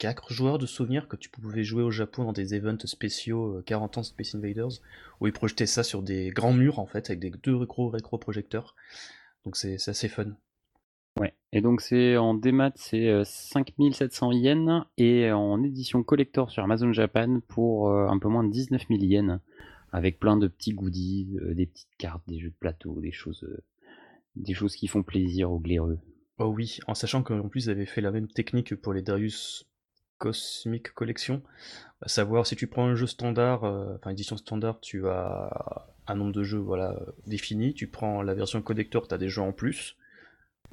[0.00, 3.96] 4 joueurs de souvenirs que tu pouvais jouer au Japon dans des events spéciaux 40
[3.96, 4.80] euh, ans Space Invaders,
[5.20, 8.16] où ils projetaient ça sur des grands murs en fait, avec des deux rétro, rétro
[8.16, 8.74] projecteurs.
[9.44, 10.32] Donc c'est assez fun.
[11.20, 16.64] Ouais, et donc c'est en démat c'est 5700 euh, yens et en édition collector sur
[16.64, 19.38] Amazon Japan pour euh, un peu moins de 19 000 yens
[19.92, 23.46] avec plein de petits goodies, des petites cartes, des jeux de plateau, des choses,
[24.34, 25.98] des choses qui font plaisir aux glaireux.
[26.38, 29.69] Oh oui, en sachant qu'en plus ils avaient fait la même technique pour les Darius
[30.20, 31.42] Cosmic Collection.
[32.02, 36.14] À savoir, si tu prends un jeu standard, euh, enfin édition standard, tu as un
[36.14, 36.96] nombre de jeux voilà,
[37.26, 37.74] défini.
[37.74, 39.96] Tu prends la version collector, tu as des jeux en plus.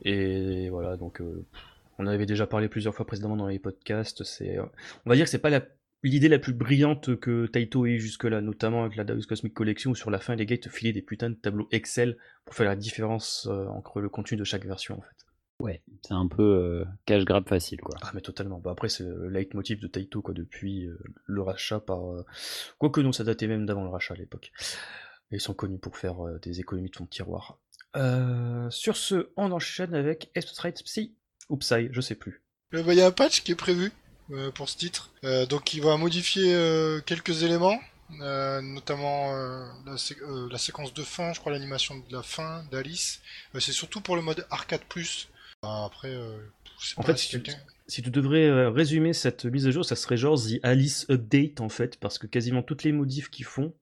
[0.03, 1.45] Et voilà, donc euh,
[1.97, 4.23] on avait déjà parlé plusieurs fois précédemment dans les podcasts.
[4.23, 5.49] C'est, on va dire que c'est pas
[6.03, 9.91] l'idée la plus brillante que Taito ait eu jusque-là, notamment avec la Daus Cosmic Collection,
[9.91, 12.67] où sur la fin, les gars te filaient des putains de tableaux Excel pour faire
[12.67, 15.26] la différence euh, entre le contenu de chaque version, en fait.
[15.59, 17.95] Ouais, c'est un peu euh, cash grab facile, quoi.
[18.01, 18.59] Ah, mais totalement.
[18.59, 22.13] Bah, après, c'est le leitmotiv de Taito, quoi, depuis euh, le rachat par.
[22.13, 22.25] Euh,
[22.77, 24.51] quoique non, ça datait même d'avant le rachat à l'époque.
[25.31, 27.57] Ils sont connus pour faire des économies de fonds de tiroir.
[28.69, 31.15] sur ce, on enchaîne avec Straight Psy
[31.49, 32.43] ou Psy, je sais plus.
[32.71, 33.91] Il bah, y a un patch qui est prévu
[34.55, 35.11] pour ce titre.
[35.49, 36.55] donc, il va modifier
[37.05, 37.77] quelques éléments.
[38.09, 39.33] notamment
[39.85, 39.97] la,
[40.49, 43.19] la, séquence de fin, je crois l'animation de la fin d'Alice.
[43.59, 45.27] c'est surtout pour le mode arcade plus
[45.67, 46.37] bah, après, euh,
[46.95, 50.59] en fait, si, tu, devrais euh, résumer cette mise à jour, ça serait genre The
[50.63, 53.73] Alice Update en fait, parce que quasiment toutes les modifs qu'ils font,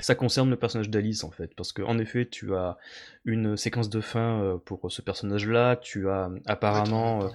[0.00, 2.78] ça concerne le personnage d'Alice en fait, parce qu'en effet, tu as
[3.24, 7.30] une séquence de fin euh, pour ce personnage-là, tu as apparemment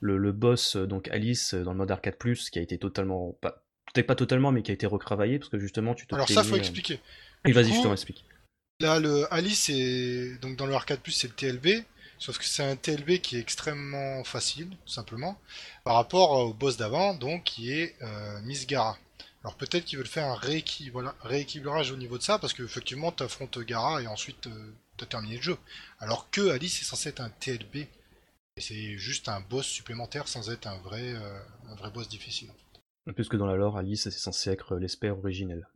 [0.00, 3.62] le, boss, donc Alice, dans le mode arcade plus, qui a été totalement, pas,
[3.94, 6.14] peut-être pas totalement, mais qui a été recravaillé, parce que justement, tu te.
[6.14, 7.00] Alors ça, faut expliquer.
[7.46, 8.24] Et vas-y, je t'en explique.
[8.80, 10.40] Là, le Alice, est...
[10.40, 11.84] donc dans le arcade plus, c'est le TLB.
[12.18, 15.38] Sauf que c'est un TLB qui est extrêmement facile, tout simplement,
[15.84, 18.98] par rapport au boss d'avant, donc qui est euh, Miss Gara.
[19.44, 20.34] Alors peut-être qu'ils veulent faire un
[21.22, 25.06] rééquilibrage au niveau de ça, parce qu'effectivement tu affrontes Gara et ensuite euh, tu as
[25.06, 25.56] terminé le jeu.
[26.00, 27.76] Alors que Alice est censé être un TLB
[28.56, 32.50] Et c'est juste un boss supplémentaire sans être un vrai, euh, un vrai boss difficile.
[33.14, 35.66] Puisque dans la lore, Alice, c'est censé être l'espère originel.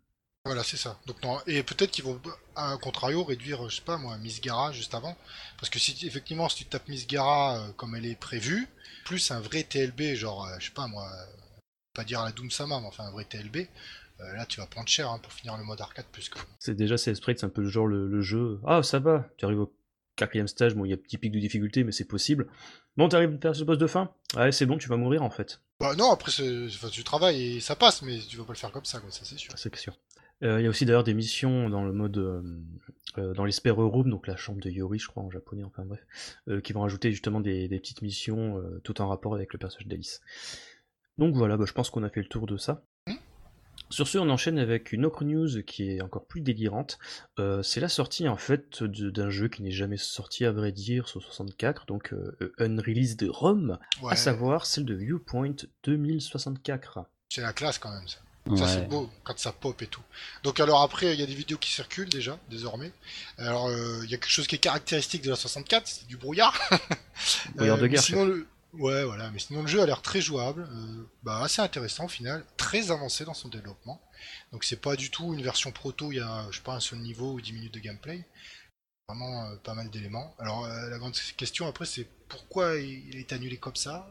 [0.45, 0.99] Voilà, c'est ça.
[1.07, 2.21] Donc non, et peut-être qu'ils vont,
[2.57, 5.17] à contrario, réduire, je sais pas moi, Miss Gara juste avant,
[5.59, 8.67] parce que si effectivement si tu tapes Miss Gara euh, comme elle est prévue,
[9.05, 11.09] plus un vrai TLB, genre, euh, je sais pas moi,
[11.95, 13.69] pas dire la Doom Sama, mais enfin un vrai TLB,
[14.35, 16.39] là tu vas prendre cher hein, pour finir le mode arcade plus que.
[16.59, 18.61] C'est déjà c'est c'est un peu le genre le, jeu.
[18.67, 19.73] Ah ça va, tu arrives au
[20.17, 22.49] quatrième stage, bon il y a petit pic de difficulté, mais c'est possible.
[22.97, 24.13] Bon, t'arrives à faire ce boss de fin?
[24.37, 25.61] Ouais, c'est bon, tu vas mourir en fait.
[25.81, 28.85] Bah non, après tu travailles et ça passe, mais tu vas pas le faire comme
[28.85, 29.53] ça, quoi, ça c'est sûr.
[29.57, 29.97] C'est sûr.
[30.43, 32.43] Euh, il y a aussi d'ailleurs des missions dans le mode euh,
[33.19, 33.45] euh, dans
[33.87, 36.05] Room, donc la chambre de Yori, je crois en japonais, enfin bref,
[36.63, 40.21] qui vont rajouter justement des, petites missions tout en rapport avec le personnage d'Alice.
[41.19, 42.85] Donc voilà, bah, je pense qu'on a fait le tour de ça.
[43.91, 46.99] Sur ce, on enchaîne avec une autre news qui est encore plus délirante.
[47.63, 51.23] c'est la sortie en fait d'un jeu qui n'est jamais sorti à vrai dire sur
[51.23, 52.15] 64, donc
[52.59, 53.79] un release de ROM,
[54.09, 57.01] à savoir celle de Viewpoint 2064.
[57.29, 58.19] C'est la classe quand même ça.
[58.57, 60.03] Ça c'est beau quand ça pop et tout.
[60.43, 62.93] Donc alors après il y a des vidéos qui circulent déjà désormais.
[63.39, 66.17] Alors euh, il y a quelque chose qui est caractéristique de la 64, c'est du
[66.17, 66.59] brouillard.
[67.55, 68.03] brouillard de euh, guerre.
[68.03, 68.49] Sinon, le...
[68.73, 72.09] Ouais voilà, mais sinon le jeu a l'air très jouable, euh, bah, assez intéressant au
[72.09, 74.03] final, très avancé dans son développement.
[74.51, 76.81] Donc c'est pas du tout une version proto, il y a je sais pas un
[76.81, 78.27] seul niveau ou 10 minutes de gameplay.
[79.09, 80.35] Vraiment pas mal d'éléments.
[80.39, 84.09] Alors la grande question après c'est pourquoi il est annulé comme ça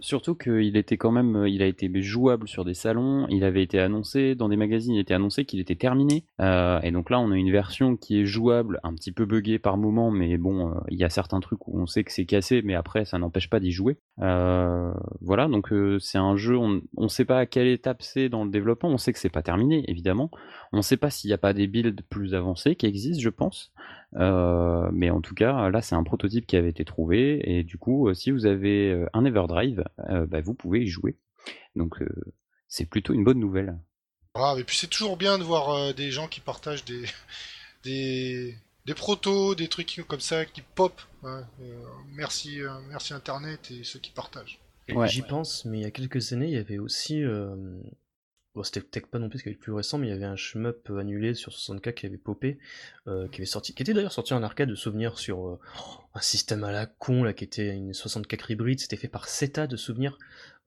[0.00, 3.62] Surtout qu'il était quand même, euh, il a été jouable sur des salons, il avait
[3.62, 6.24] été annoncé dans des magazines, il était annoncé qu'il était terminé.
[6.40, 9.58] Euh, et donc là, on a une version qui est jouable, un petit peu buggée
[9.58, 12.26] par moment, mais bon, euh, il y a certains trucs où on sait que c'est
[12.26, 13.98] cassé, mais après, ça n'empêche pas d'y jouer.
[14.18, 18.50] voilà, donc c'est un jeu, on ne sait pas à quelle étape c'est dans le
[18.50, 20.30] développement, on sait que c'est pas terminé, évidemment.
[20.72, 23.28] On ne sait pas s'il n'y a pas des builds plus avancés qui existent, je
[23.28, 23.72] pense.
[24.16, 27.40] Euh, mais en tout cas, là, c'est un prototype qui avait été trouvé.
[27.44, 31.16] Et du coup, euh, si vous avez euh, un Everdrive, bah, vous pouvez y jouer.
[31.76, 31.98] Donc,
[32.68, 33.78] c'est plutôt une bonne nouvelle.
[34.34, 37.04] Ah, et puis c'est toujours bien de voir des gens qui partagent des,
[37.84, 38.54] des,
[38.86, 41.00] des protos, des trucs comme ça qui pop.
[41.24, 41.44] Hein.
[42.14, 44.58] merci, merci Internet et ceux qui partagent.
[45.06, 47.22] J'y pense, mais il y a quelques années, il y avait aussi
[48.54, 50.12] Bon, c'était peut-être pas non plus ce qui avait le plus récent, mais il y
[50.12, 52.58] avait un shmup annulé sur 64 qui avait popé,
[53.06, 55.60] euh, qui avait sorti, qui était d'ailleurs sorti en arcade de souvenirs sur euh,
[56.14, 58.80] un système à la con là, qui était une 64 hybride.
[58.80, 60.18] C'était fait par CETA de souvenirs.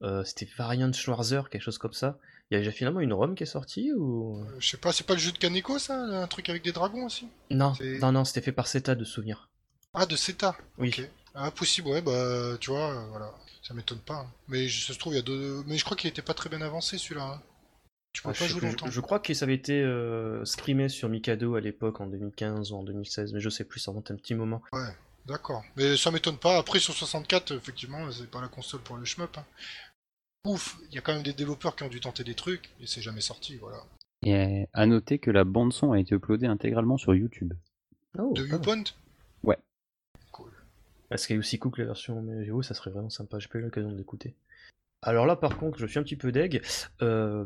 [0.02, 2.18] Euh, c'était Variant Schwarzer, quelque chose comme ça.
[2.50, 4.44] Il y a déjà finalement une ROM qui est sortie ou?
[4.58, 7.06] Je sais pas, c'est pas le jeu de Kaneko ça, un truc avec des dragons
[7.06, 7.28] aussi?
[7.50, 9.48] Non, non, non, c'était fait par CETA de souvenirs.
[9.94, 10.56] Ah, de CETA.
[10.78, 10.92] Oui.
[11.36, 13.32] Ah, possible, ouais, bah tu vois, voilà,
[13.62, 14.14] ça m'étonne pas.
[14.14, 14.32] Hein.
[14.48, 15.62] Mais ça se trouve, il y a deux.
[15.66, 17.24] Mais je crois qu'il était pas très bien avancé celui-là.
[17.24, 17.42] Hein.
[18.16, 22.76] Je, crois que ça avait été euh, scrimé sur Mikado à l'époque en 2015 ou
[22.76, 24.62] en 2016, mais je sais plus, ça remonte un petit moment.
[24.72, 24.88] Ouais,
[25.26, 25.62] d'accord.
[25.76, 26.56] Mais ça m'étonne pas.
[26.56, 29.36] Après, sur 64, effectivement, c'est pas la console pour le shmup.
[29.36, 29.44] Hein.
[30.46, 32.86] Ouf, il y a quand même des développeurs qui ont dû tenter des trucs, et
[32.86, 33.78] c'est jamais sorti, voilà.
[34.22, 37.52] Et à noter que la bande-son a été uploadée intégralement sur YouTube.
[38.18, 38.84] Oh, de Viewpoint?
[39.42, 39.58] Ouais.
[40.32, 40.50] Cool.
[41.10, 43.58] Est-ce qu'elle est aussi cool que la version vidéo Ça serait vraiment sympa, j'ai pas
[43.58, 44.34] eu l'occasion de l'écouter.
[45.06, 46.62] Alors là, par contre, je suis un petit peu deg.
[47.00, 47.44] Euh,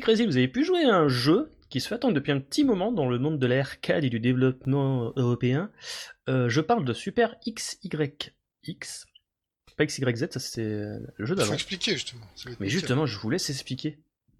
[0.00, 2.64] Crazy, vous avez pu jouer à un jeu qui se fait attendre depuis un petit
[2.64, 5.70] moment dans le monde de l'arcade et du développement européen.
[6.30, 9.06] Euh, je parle de Super XYX.
[9.76, 11.48] Pas XYZ, ça c'est le jeu d'avant.
[11.48, 12.26] Faut expliquer justement.
[12.60, 13.98] Mais justement, je vous laisse expliquer.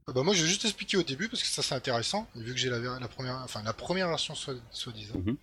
[0.09, 2.53] Ah bah moi, je vais juste expliquer au début parce que ça c'est intéressant, vu
[2.53, 5.19] que j'ai la, la, première, enfin la première version soi-disant.
[5.19, 5.37] Mhm.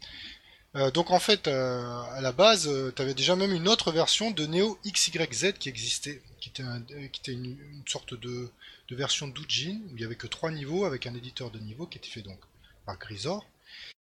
[0.75, 3.91] Euh, donc en fait, euh, à la base, euh, tu avais déjà même une autre
[3.91, 6.63] version de Neo XYZ qui existait, qui était,
[7.11, 7.57] qui était une,
[7.87, 8.51] sorte de,
[8.91, 11.97] version d'Ujin, où il y avait que trois niveaux avec un éditeur de niveau qui
[11.97, 12.39] était fait donc
[12.85, 13.45] par Grisor.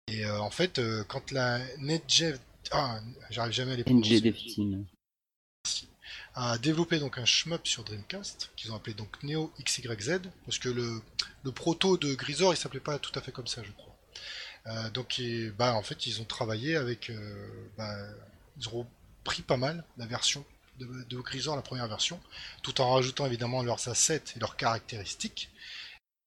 [0.07, 2.37] Et en fait, quand la NetJev,
[2.71, 2.99] ah,
[3.29, 3.83] j'arrive jamais à les
[6.33, 10.69] a développé donc un shmup sur Dreamcast qu'ils ont appelé donc Neo XYZ parce que
[10.69, 11.01] le,
[11.43, 13.91] le proto de Grisor il s'appelait pas tout à fait comme ça je crois.
[14.67, 15.21] Euh, donc,
[15.57, 17.09] bah, en fait, ils ont travaillé avec.
[17.09, 17.47] Euh,
[17.77, 17.95] bah,
[18.57, 18.87] ils ont
[19.23, 20.45] pris pas mal la version
[20.79, 22.19] de, de Grisor, la première version,
[22.63, 25.49] tout en rajoutant évidemment leurs assets et leurs caractéristiques.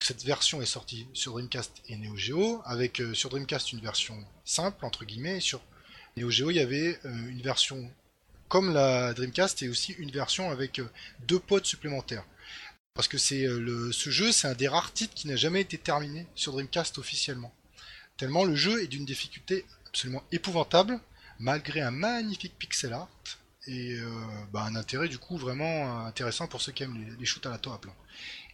[0.01, 4.17] Cette version est sortie sur Dreamcast et Neo Geo, avec euh, sur Dreamcast une version
[4.43, 5.61] simple, entre guillemets, et sur
[6.17, 7.91] Neo Geo il y avait une version
[8.47, 10.81] comme la Dreamcast et aussi une version avec
[11.27, 12.25] deux pods supplémentaires.
[12.93, 16.27] Parce que c'est ce jeu, c'est un des rares titres qui n'a jamais été terminé
[16.35, 17.53] sur Dreamcast officiellement
[18.17, 20.99] tellement le jeu est d'une difficulté absolument épouvantable,
[21.39, 23.09] malgré un magnifique pixel art,
[23.67, 24.09] et euh,
[24.51, 27.57] bah, un intérêt du coup vraiment intéressant pour ceux qui aiment les, shoots à la
[27.57, 27.79] toile.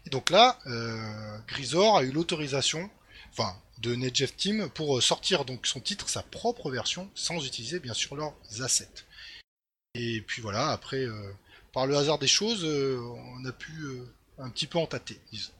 [0.05, 2.89] Et donc là, euh, Grisor a eu l'autorisation,
[3.31, 7.93] enfin, de NetJeff Team pour sortir donc son titre, sa propre version, sans utiliser bien
[7.93, 9.05] sûr leurs assets.
[9.93, 11.05] Et puis voilà, après,
[11.73, 13.85] par le hasard des choses, on a pu
[14.37, 15.51] un petit peu en tâter, disons.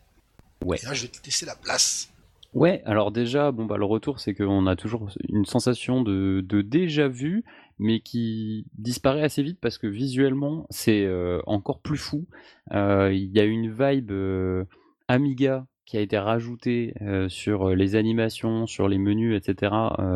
[0.64, 0.80] Ouais.
[0.82, 2.10] Et là, je vais te laisser la place.
[2.54, 6.62] Ouais, alors déjà, bon bah le retour, c'est qu'on a toujours une sensation de, de
[6.62, 7.46] déjà vu,
[7.80, 12.28] mais qui disparaît assez vite parce que visuellement, c'est euh, encore plus fou.
[12.74, 14.66] Euh, il y a une vibe euh,
[15.08, 16.94] Amiga qui a été rajoutée
[17.28, 19.74] sur les animations, sur les menus, etc.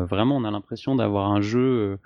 [0.08, 1.98] vraiment, on a l'impression d'avoir un jeu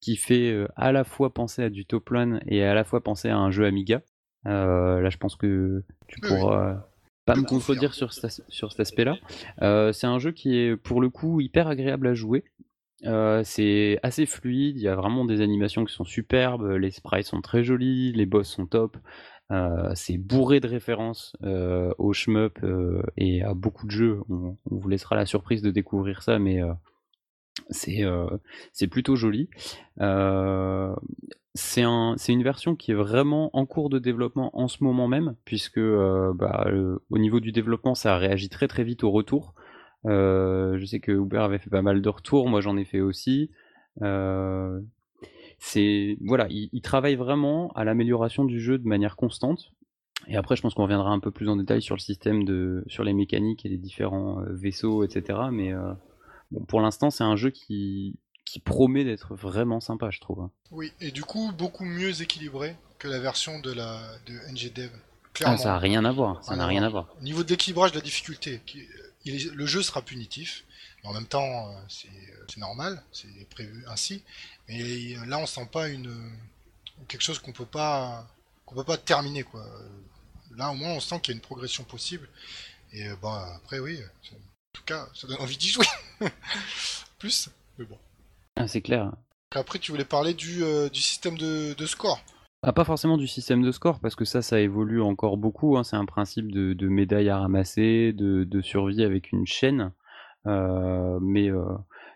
[0.00, 2.14] qui fait à la fois penser à du top
[2.46, 4.00] et à la fois penser à un jeu Amiga.
[4.44, 6.89] là, je pense que tu pourras
[7.34, 9.16] pas me contredire sur, sur cet aspect-là.
[9.62, 12.44] Euh, c'est un jeu qui est pour le coup hyper agréable à jouer.
[13.06, 17.26] Euh, c'est assez fluide, il y a vraiment des animations qui sont superbes, les sprites
[17.26, 18.96] sont très jolis, les boss sont top.
[19.50, 21.34] Euh, c'est bourré de références
[21.98, 22.58] au shmup
[23.16, 24.20] et à beaucoup de jeux.
[24.28, 26.60] On, on, vous laissera la surprise de découvrir ça, mais
[27.70, 28.04] c'est
[28.72, 29.48] c'est plutôt joli.
[31.54, 35.34] C'est un, une version qui est vraiment en cours de développement en ce moment même,
[35.44, 36.70] puisque bah,
[37.10, 39.54] au niveau du développement, ça a réagi très très vite au retour.
[40.04, 43.50] je sais que Uber avait fait pas mal de retours, moi j'en ai fait aussi.
[43.98, 44.80] voilà,
[46.50, 49.72] il, il, travaille vraiment à l'amélioration du jeu de manière constante.
[50.28, 52.84] Et après, je pense qu'on reviendra un peu plus en détail sur le système de,
[52.86, 55.38] sur les mécaniques et les différents vaisseaux, etc.
[55.50, 55.72] Mais
[56.68, 58.18] pour l'instant, c'est un jeu qui,
[58.50, 60.48] qui promet d'être vraiment sympa, je trouve.
[60.72, 64.90] Oui, et du coup, beaucoup mieux équilibré que la version de la de NGDev.
[65.44, 66.44] Ah, ça n'a rien à voir.
[66.44, 67.06] Ça n'a rien à voir.
[67.20, 68.60] Au niveau de l'équilibrage de la difficulté,
[69.24, 70.64] le jeu sera punitif.
[71.02, 74.22] Mais en même temps, euh, c'est normal, c'est prévu ainsi.
[74.68, 76.12] Mais là, on sent pas une
[77.06, 78.26] quelque chose qu'on peut pas
[78.66, 79.64] qu'on peut pas terminer quoi.
[80.56, 82.28] Là, au moins, on sent qu'il y a une progression possible.
[82.92, 84.36] Et euh, bon, après, oui, en
[84.72, 85.86] tout cas, ça donne envie d'y jouer.
[87.20, 87.48] Plus,
[87.78, 87.96] mais bon.
[88.56, 89.12] Ah, c'est clair.
[89.52, 92.20] Après, tu voulais parler du, euh, du système de, de score.
[92.62, 95.76] Ah, pas forcément du système de score, parce que ça, ça évolue encore beaucoup.
[95.76, 95.82] Hein.
[95.84, 99.92] C'est un principe de, de médaille à ramasser, de, de survie avec une chaîne.
[100.46, 101.64] Euh, mais euh,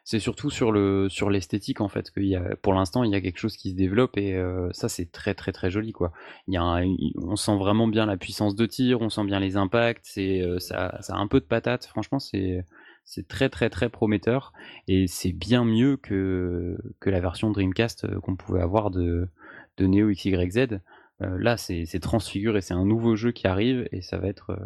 [0.02, 3.14] c'est surtout sur le sur l'esthétique en fait qu'il y a pour l'instant il y
[3.14, 6.10] a quelque chose qui se développe et euh, ça c'est très très très joli quoi
[6.48, 6.82] il y a
[7.16, 10.96] on sent vraiment bien la puissance de tir on sent bien les impacts c'est ça,
[11.02, 12.64] ça a un peu de patate franchement c'est
[13.04, 14.52] c'est très très très prometteur
[14.88, 19.28] et c'est bien mieux que la version Dreamcast euh, qu'on pouvait avoir de
[19.78, 20.80] Neo XYZ
[21.20, 24.56] là c'est transfiguré c'est un nouveau jeu qui arrive et ça va être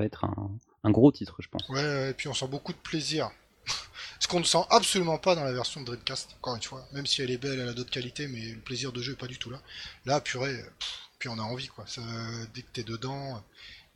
[0.00, 3.30] être un, gros titre je pense ouais et puis on sent beaucoup de plaisir
[4.20, 6.86] ce qu'on ne sent absolument pas dans la version Dreamcast, encore une fois.
[6.92, 9.16] Même si elle est belle, elle a d'autres qualités, mais le plaisir de jeu est
[9.16, 9.60] pas du tout là.
[10.06, 10.56] Là, purée,
[11.18, 11.84] puis on a envie, quoi.
[11.86, 12.00] Ça,
[12.54, 13.42] dès que t'es dedans,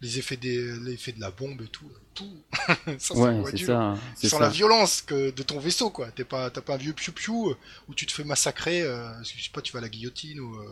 [0.02, 2.36] les effets, des, l'effet de la bombe et tout, tout.
[2.98, 3.94] ça, ouais, c'est ça.
[4.14, 6.10] C'est sans la violence que de ton vaisseau, quoi.
[6.10, 7.54] T'es pas, t'as pas un vieux piou-piou
[7.88, 10.54] où tu te fais massacrer, euh, je sais pas, tu vas à la guillotine ou.
[10.56, 10.66] Euh,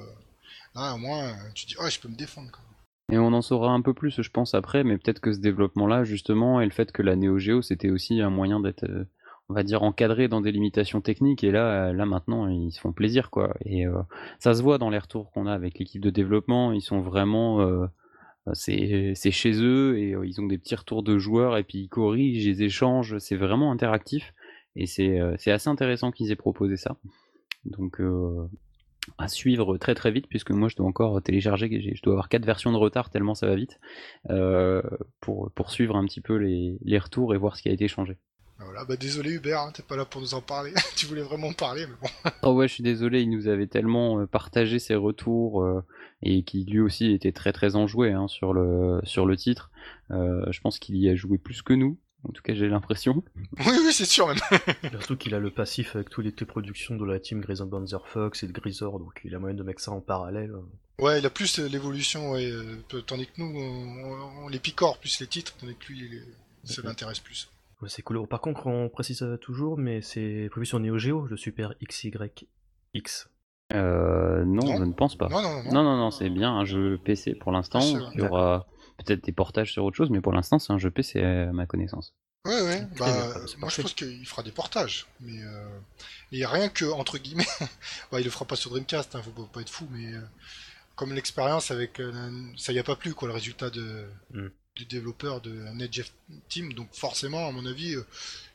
[0.74, 2.62] là, au moins, tu dis, oh, je peux me défendre, quoi.
[3.10, 6.04] Et on en saura un peu plus, je pense, après, mais peut-être que ce développement-là,
[6.04, 9.04] justement, et le fait que la Neo Geo, c'était aussi un moyen d'être, euh,
[9.48, 12.80] on va dire, encadré dans des limitations techniques, et là, euh, là maintenant, ils se
[12.80, 13.56] font plaisir, quoi.
[13.64, 14.00] Et euh,
[14.38, 17.60] ça se voit dans les retours qu'on a avec l'équipe de développement, ils sont vraiment...
[18.52, 22.46] c'est chez eux, et ils ont des petits retours de joueurs, et puis ils corrigent,
[22.46, 24.34] ils échangent, c'est vraiment interactif,
[24.76, 26.96] et c'est assez intéressant qu'ils aient proposé ça.
[27.64, 28.00] Donc
[29.18, 32.44] à suivre très très vite puisque moi je dois encore télécharger, je dois avoir quatre
[32.44, 33.80] versions de retard tellement ça va vite
[35.20, 38.16] pour, suivre un petit peu les, retours et voir ce qui a été changé.
[38.60, 41.22] Ah, voilà, bah désolé Hubert, hein, t'es pas là pour nous en parler, tu voulais
[41.22, 42.30] vraiment parler mais bon.
[42.42, 45.82] oh ouais je suis désolé, il nous avait tellement euh, partagé ses retours euh,
[46.22, 49.70] et qui lui aussi était très très enjoué hein, sur, le, sur le titre.
[50.10, 51.98] je pense qu'il y a joué plus que nous
[52.28, 53.24] en tout cas, j'ai l'impression.
[53.66, 54.38] Oui, oui, c'est sûr même.
[54.90, 58.42] Surtout qu'il a le passif avec toutes les productions de la team Grayson Banzer Fox
[58.42, 60.54] et de Grisor, donc il a moyen de mettre ça en parallèle.
[60.98, 65.18] Ouais, il a plus euh, l'évolution, ouais, euh, tandis que nous, on, les picore plus
[65.20, 66.22] les titres, tandis que lui,
[66.64, 67.48] ça l'intéresse plus.
[67.86, 68.26] C'est cool.
[68.26, 73.28] Par contre, on précise toujours, mais c'est prévu sur Neo Geo, le Super XYX.
[73.72, 75.28] Euh, non, je ne pense pas.
[75.28, 75.72] Non, non, non.
[75.72, 77.80] Non, non, non, c'est bien un jeu PC pour l'instant.
[77.80, 78.66] Il y aura
[78.98, 81.66] peut-être des portages sur autre chose, mais pour l'instant, c'est un jeu PC à ma
[81.66, 82.14] connaissance.
[82.46, 82.86] Ouais, ouais.
[82.98, 85.68] Bah, moi, je pense qu'il fera des portages, mais euh...
[86.32, 87.46] il a rien que entre guillemets.
[88.10, 90.20] bah, il le fera pas sur Dreamcast, hein, faut pas être fou, mais euh,
[90.94, 94.48] comme l'expérience avec, euh, ça y a pas plu quoi, le résultat de mm.
[94.80, 96.12] Du développeur de NetJeff
[96.48, 96.72] Team.
[96.72, 98.06] Donc forcément, à mon avis, euh,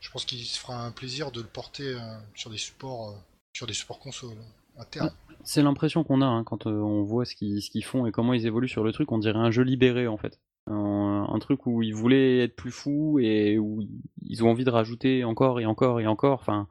[0.01, 1.95] je pense qu'il se fera un plaisir de le porter
[2.33, 3.15] sur des supports,
[3.53, 4.37] sur des supports consoles
[4.77, 5.11] à terme.
[5.43, 8.47] C'est l'impression qu'on a hein, quand euh, on voit ce qu'ils font et comment ils
[8.47, 9.11] évoluent sur le truc.
[9.11, 10.39] On dirait un jeu libéré en fait.
[10.67, 13.83] Un, truc où ils voulaient être plus fous et où
[14.23, 16.39] ils ont envie de rajouter encore et encore et encore.
[16.39, 16.67] Enfin,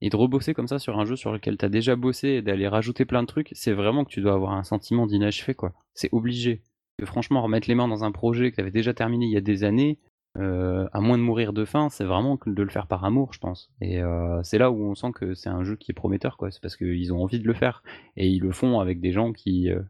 [0.00, 2.66] Et de rebosser comme ça sur un jeu sur lequel t'as déjà bossé et d'aller
[2.66, 5.74] rajouter plein de trucs, c'est vraiment que tu dois avoir un sentiment d'inachevé, quoi.
[5.94, 6.62] C'est obligé.
[7.04, 9.64] Franchement, remettre les mains dans un projet que t'avais déjà terminé il y a des
[9.64, 9.98] années,
[10.38, 13.38] euh, à moins de mourir de faim, c'est vraiment de le faire par amour, je
[13.38, 13.70] pense.
[13.80, 16.50] Et euh, c'est là où on sent que c'est un jeu qui est prometteur, quoi.
[16.50, 17.82] C'est parce qu'ils ont envie de le faire
[18.16, 19.80] et ils le font avec des gens qui euh,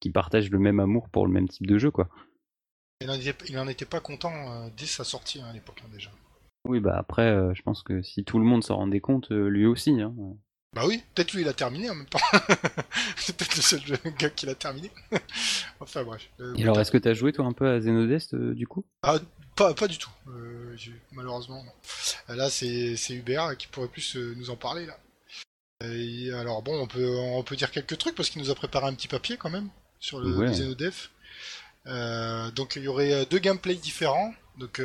[0.00, 2.08] qui partagent le même amour pour le même type de jeu, quoi.
[3.00, 3.06] Il
[3.54, 6.10] n'en était, pas content dès sa sortie hein, à l'époque hein, déjà.
[6.66, 10.00] Oui, bah après, je pense que si tout le monde s'en rendait compte, lui aussi.
[10.00, 10.14] Hein.
[10.76, 12.20] Bah oui, peut-être lui il a terminé en même temps.
[13.16, 13.80] c'est peut-être le seul
[14.18, 14.90] gars qui l'a terminé.
[15.80, 16.28] enfin bref.
[16.54, 18.84] Et alors, est-ce que t'as joué toi un peu à Zenodest du coup?
[19.02, 19.18] Ah,
[19.54, 20.76] pas, pas du tout, euh,
[21.12, 21.64] malheureusement.
[22.28, 24.84] Là, c'est Hubert qui pourrait plus euh, nous en parler.
[24.84, 24.98] là.
[26.38, 28.92] alors bon, on peut, on peut dire quelques trucs parce qu'il nous a préparé un
[28.92, 30.52] petit papier quand même sur le ouais.
[31.86, 34.82] Euh, donc il y aurait deux gameplays différents, donc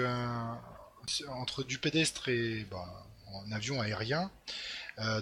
[1.27, 2.87] entre du pédestre et bah,
[3.33, 4.31] en avion aérien.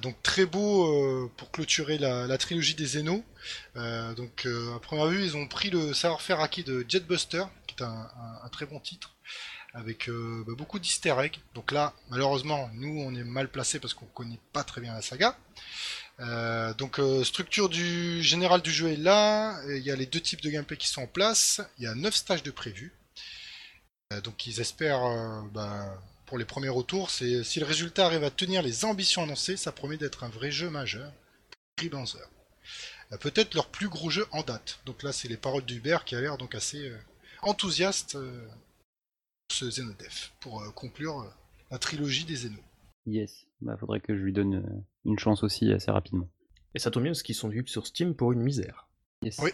[0.01, 3.23] Donc très beau pour clôturer la, trilogie des Zeno.
[3.75, 8.49] donc à première vue, ils ont pris le savoir-faire acquis de Jetbuster, qui est un
[8.51, 9.15] très bon titre
[9.73, 11.39] avec euh, bah, beaucoup d'easter eggs.
[11.53, 15.01] Donc là, malheureusement, nous, on est mal placé parce qu'on connaît pas très bien la
[15.01, 15.37] saga.
[16.19, 20.19] Euh, donc euh, structure du général du jeu est là, il y a les deux
[20.19, 22.93] types de gameplay qui sont en place, il y a 9 stages de prévus.
[24.23, 25.97] donc ils espèrent bah,
[26.29, 29.73] pour les premiers retours, c'est si le résultat arrive à tenir les ambitions annoncées, ça
[29.73, 31.11] promet d'être un vrai jeu majeur
[31.75, 32.03] pour
[33.19, 34.79] Peut-être leur plus gros jeu en date.
[34.85, 36.91] Donc là c'est les paroles d'Hubert qui a l'air donc assez
[37.41, 38.17] enthousiaste
[39.51, 41.29] ce Zenodef pour euh, conclure euh,
[41.71, 42.59] la trilogie des Zeno.
[43.05, 46.29] Yes, bah faudrait que je lui donne euh, une chance aussi assez rapidement.
[46.75, 48.87] Et ça tombe bien parce qu'ils sont vus sur Steam pour une misère.
[49.23, 49.39] Yes.
[49.39, 49.51] Oui,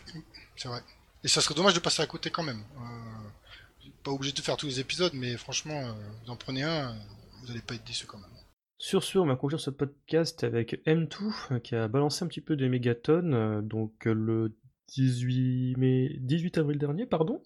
[0.55, 0.82] c'est vrai.
[1.23, 2.63] Et ça serait dommage de passer à côté quand même.
[4.05, 5.81] Pas obligé de faire tous les épisodes, mais franchement,
[6.23, 6.95] vous en prenez un,
[7.41, 8.29] vous n'allez pas être déçu quand même.
[8.77, 12.55] Sur ce, on va conclure ce podcast avec M2 qui a balancé un petit peu
[12.55, 14.55] des mégatonnes, donc le
[14.89, 17.41] 18 mai, 18 avril dernier, pardon.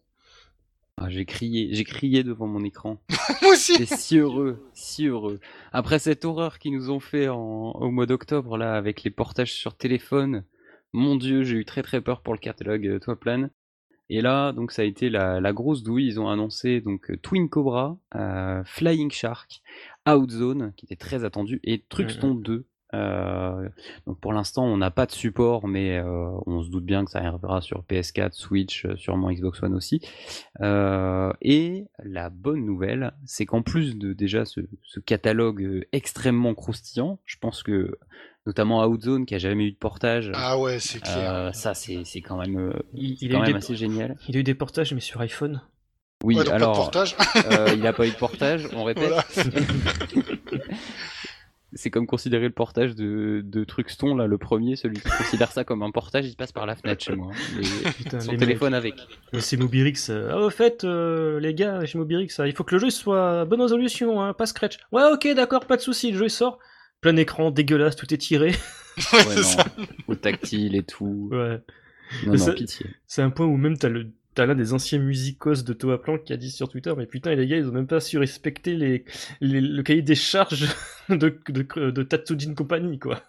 [0.97, 3.01] Ah, j'ai crié, j'ai crié devant mon écran.
[3.41, 3.77] Moi aussi.
[3.77, 5.39] J'étais si heureux, si heureux.
[5.71, 9.77] Après cette horreur qu'ils nous ont fait au mois d'octobre là, avec les portages sur
[9.77, 10.43] téléphone,
[10.91, 13.49] mon dieu, j'ai eu très très peur pour le catalogue euh, Toi Plan.
[14.09, 16.07] Et là, donc ça a été la, grosse douille.
[16.07, 19.61] Ils ont annoncé donc Twin Cobra, euh, Flying Shark,
[20.07, 23.69] Outzone, qui était très attendu, et Truxton 2, euh,
[24.07, 27.11] donc pour l'instant, on n'a pas de support, mais euh, on se doute bien que
[27.11, 30.01] ça arrivera sur PS4, Switch, euh, sûrement Xbox One aussi.
[31.41, 34.61] et la bonne nouvelle, c'est qu'en plus de déjà ce,
[35.05, 37.97] catalogue extrêmement croustillant, je pense que
[38.45, 40.31] notamment Outzone qui a jamais eu de portage.
[40.33, 41.53] Ah ouais, c'est clair.
[41.53, 44.17] ça, c'est quand même, il, quand même assez génial.
[44.27, 45.61] Il a eu des portages, mais sur iPhone.
[46.23, 46.91] Oui, alors,
[47.73, 49.13] il n'a pas eu de portage, on répète.
[51.73, 55.63] c'est comme considérer le portage de, de Truxton, là, le premier, celui qui considère ça
[55.63, 57.31] comme un portage, il passe par la fenêtre chez moi.
[57.31, 58.19] Hein.
[58.19, 58.95] son téléphone avec.
[59.39, 60.09] c'est Mobirix.
[60.09, 63.45] Euh, ah, au fait, euh, les gars, chez Mobirix, il faut que le jeu soit
[63.45, 64.77] bonne résolution, hein, pas scratch.
[64.91, 66.59] Ouais, ok, d'accord, pas de souci, le jeu sort.
[67.01, 68.51] Plein écran, dégueulasse, tout est tiré.
[69.13, 71.29] ouais, non, au tactile et tout.
[71.31, 71.61] Ouais.
[72.25, 72.87] Non, non, pitié.
[73.07, 76.23] C'est un point où même t'as le T'as l'un des anciens musicos de Toa Plank
[76.23, 78.75] qui a dit sur Twitter, mais putain, les gars, ils ont même pas su respecter
[78.75, 79.03] les,
[79.41, 80.67] le cahier des charges
[81.09, 83.21] de, de, de Tatsujin Company, quoi.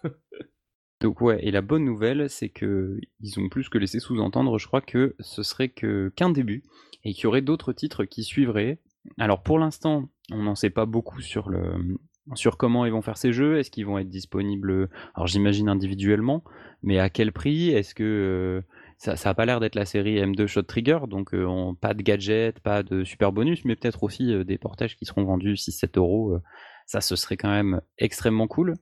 [1.01, 4.67] Donc ouais, et la bonne nouvelle, c'est que ils ont plus que laissé sous-entendre, je
[4.67, 6.63] crois que ce serait que qu'un début
[7.03, 8.77] et qu'il y aurait d'autres titres qui suivraient.
[9.17, 11.97] Alors pour l'instant, on n'en sait pas beaucoup sur le
[12.35, 13.57] sur comment ils vont faire ces jeux.
[13.59, 16.43] Est-ce qu'ils vont être disponibles Alors j'imagine individuellement,
[16.83, 18.61] mais à quel prix Est-ce que euh,
[18.97, 22.01] ça, ça a pas l'air d'être la série M2 Shot Trigger, donc euh, pas de
[22.01, 25.97] gadgets, pas de super bonus, mais peut-être aussi euh, des portages qui seront vendus 6-7
[25.97, 26.37] euros.
[26.85, 28.75] Ça, ce serait quand même extrêmement cool.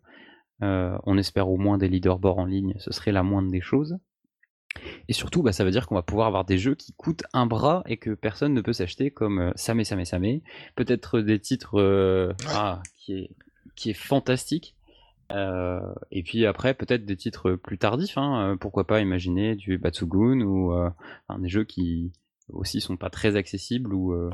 [0.61, 3.97] on espère au moins des leaderboards en ligne, ce serait la moindre des choses.
[5.07, 7.45] Et surtout, bah, ça veut dire qu'on va pouvoir avoir des jeux qui coûtent un
[7.45, 10.43] bras et que personne ne peut s'acheter, comme Samé Samé Samé.
[10.75, 13.29] Peut-être des titres ah, qui, est,
[13.75, 14.75] qui est fantastique.
[15.31, 15.79] Euh,
[16.11, 20.41] et puis après, peut-être des titres plus tardifs, hein, euh, pourquoi pas imaginer du Batsugun
[20.41, 20.89] ou euh,
[21.37, 22.11] des jeux qui
[22.51, 24.31] aussi sont pas très accessibles ou oh,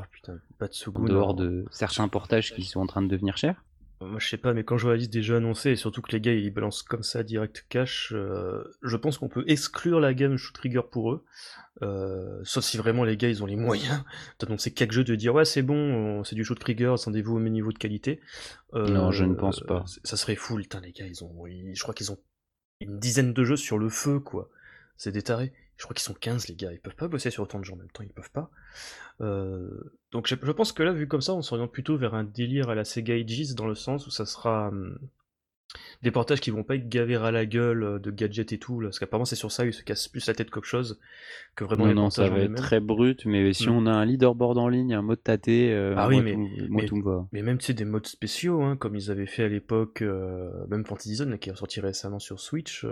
[0.94, 3.62] en dehors de certains portages qui sont en train de devenir chers.
[4.00, 6.02] Moi je sais pas, mais quand je vois la liste des jeux annoncés, et surtout
[6.02, 10.00] que les gars ils balancent comme ça direct cash, euh, je pense qu'on peut exclure
[10.00, 11.24] la gamme Shoot Trigger pour eux.
[11.82, 14.02] Euh, sauf si vraiment les gars ils ont les moyens
[14.38, 17.54] d'annoncer quelques jeux de dire ouais c'est bon, c'est du Shoot Trigger, attendez-vous au même
[17.54, 18.20] niveau de qualité.
[18.74, 19.84] Euh, non, je ne pense pas.
[20.04, 22.18] Ça serait fou, putain les gars, ils ont, je crois qu'ils ont
[22.80, 24.50] une dizaine de jeux sur le feu quoi.
[24.98, 25.52] C'est des tarés.
[25.76, 27.74] Je crois qu'ils sont 15 les gars, ils peuvent pas bosser sur autant de gens
[27.74, 28.50] en même temps, ils peuvent pas.
[29.20, 29.68] Euh,
[30.12, 32.74] donc je, pense que là, vu comme ça, on s'oriente plutôt vers un délire à
[32.74, 34.98] la Sega Aegis dans le sens où ça sera hum,
[36.02, 38.80] des portages qui vont pas être gavés à la gueule euh, de gadgets et tout,
[38.80, 40.98] là, parce qu'apparemment c'est sur ça, ils se cassent plus la tête qu'autre chose
[41.56, 43.72] que vraiment Non, les non, portages ça va être très brut, mais si Mm.
[43.72, 46.38] on a un leaderboard en ligne, un mode tâté, euh, Ah moi, oui, mais- tout,
[46.70, 47.26] moi mais- tout me va.
[47.32, 50.66] Mais même, tu sais, des modes spéciaux, hein, comme ils avaient fait à l'époque, euh,
[50.68, 52.86] même Fantasy Zone, là, qui est sorti récemment sur Switch,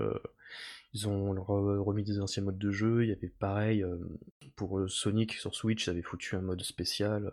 [0.94, 3.96] ils ont re- remis des anciens modes de jeu, il y avait pareil, euh,
[4.56, 7.32] pour euh, Sonic sur Switch, ils avaient foutu un mode spécial.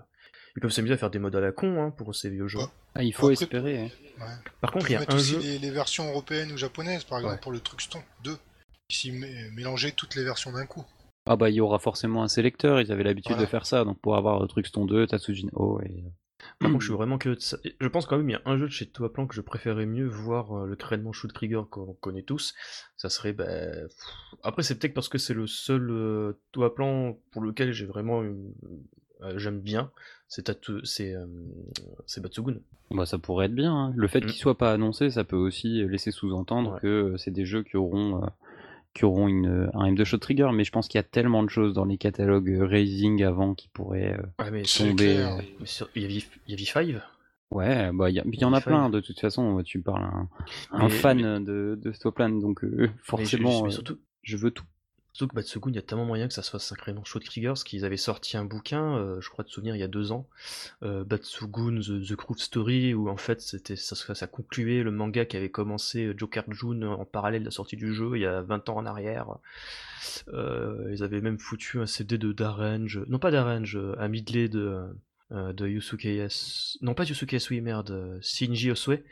[0.57, 2.59] Ils peuvent s'amuser à faire des modes à la con, hein, pour ces vieux jeux.
[2.95, 3.91] Ah, il faut Après- espérer.
[4.19, 4.27] hein.
[4.59, 5.39] Par contre, On il y a un aussi jeu...
[5.39, 7.39] les, les versions européennes ou japonaises, par exemple, Ouais.
[7.41, 8.35] pour le Truxton 2.
[8.89, 10.83] Ici, mé- mélanger toutes les versions d'un coup.
[11.27, 13.45] Ah bah il y aura forcément un sélecteur, ils avaient l'habitude Voilà.
[13.45, 16.03] de faire ça, donc pour avoir euh, Truxton 2, Tatsujin O et...
[16.59, 17.57] Par contre, je suis vraiment que de ça.
[17.79, 19.85] Je pense quand même il y a un jeu de chez Toaplan que je préférais
[19.85, 22.53] mieux voir euh, le traitement Shoot Trigger qu'on connaît tous.
[22.97, 23.33] Ça serait.
[23.33, 23.45] Bah...
[24.43, 28.23] Après, c'est peut-être parce que c'est le seul euh, Toaplan pour lequel j'ai vraiment.
[28.23, 28.53] une-
[29.21, 29.91] euh, J'aime bien.
[30.27, 31.25] C'est Tatu- c'est euh,
[32.07, 32.55] c'est Batsugun.
[32.89, 33.73] Bah ça pourrait être bien.
[33.73, 33.93] hein.
[33.95, 34.25] Le fait Mm.
[34.27, 36.79] qu'il soit pas annoncé, ça peut aussi laisser sous-entendre Ouais.
[36.79, 38.23] que c'est des jeux qui auront,
[38.93, 41.49] qui auront une, un M2 Shot Trigger, mais je pense qu'il y a tellement de
[41.49, 44.17] choses dans les catalogues euh, Raising avant qui pourraient...
[44.19, 45.29] euh, Ouais, mais C'est tomber, euh,
[45.59, 47.01] mais sur- il y a V- il y a V5.
[47.51, 50.29] Ouais, bah il y, en a plein de toute façon, tu parles à un,
[50.71, 54.63] un Mais- fan de, de Stoplan, donc euh, je- forcément surtout, je veux tout.
[55.13, 57.83] Surtout que Batsugun, il y a tellement moyen que ça soit sacrément Trigger, parce qu'ils
[57.83, 60.27] avaient sorti un bouquin, euh, je crois de souvenir, il y a deux ans,
[60.83, 65.25] euh, Batsugun The, The Groove Story, où en fait c'était ça, ça concluait le manga
[65.25, 68.25] qui avait commencé euh, Joker June en parallèle de la sortie du jeu il y
[68.25, 69.27] a 20 ans en arrière.
[70.29, 74.81] Euh, ils avaient même foutu un CD de Darange, non pas Darange, un medley de,
[75.29, 76.77] de Yusuke S...
[76.81, 79.03] Non pas Yusuke oui merde, Shinji Osue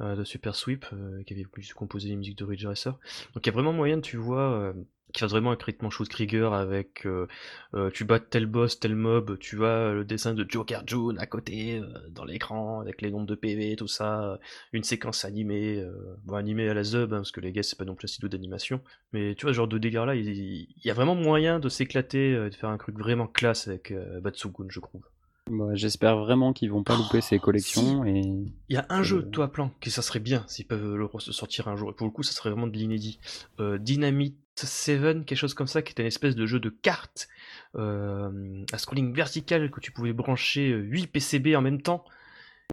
[0.00, 0.86] de Super Sweep,
[1.26, 1.46] qui avait
[1.76, 2.98] composé les musiques de Ridge Racer.
[3.34, 4.74] Donc il y a vraiment moyen, tu vois,
[5.12, 7.26] qui fasse vraiment un Krieger avec euh,
[7.74, 11.26] euh, tu bats tel boss, tel mob, tu as le dessin de Joker June à
[11.26, 14.36] côté euh, dans l'écran avec les nombres de PV, tout ça, euh,
[14.72, 17.78] une séquence animée, euh, bon animée à la Zub hein, parce que les gars c'est
[17.78, 18.80] pas non plus un studio d'animation,
[19.12, 21.68] mais tu vois ce genre de dégâts là, il, il y a vraiment moyen de
[21.68, 25.02] s'éclater, euh, de faire un truc vraiment classe avec euh, Batsugun je trouve.
[25.50, 29.02] Bah, J'espère vraiment qu'ils vont pas louper ces collections et Il y a un Euh,
[29.02, 31.90] jeu, toi, plan, que ça serait bien s'ils peuvent le sortir un jour.
[31.90, 33.18] Et pour le coup, ça serait vraiment de l'inédit.
[33.58, 37.28] Euh, Dynamite 7, quelque chose comme ça, qui était une espèce de jeu de cartes
[37.74, 42.04] euh, à scrolling vertical que tu pouvais brancher 8 PCB en même temps,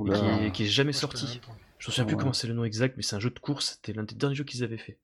[0.05, 1.39] et qui, est, qui est jamais Moi, sorti.
[1.79, 2.19] Je me souviens plus Ouais.
[2.19, 3.75] comment c'est le nom exact, mais c'est un jeu de course.
[3.81, 4.99] C'était l'un des derniers jeux qu'ils avaient fait.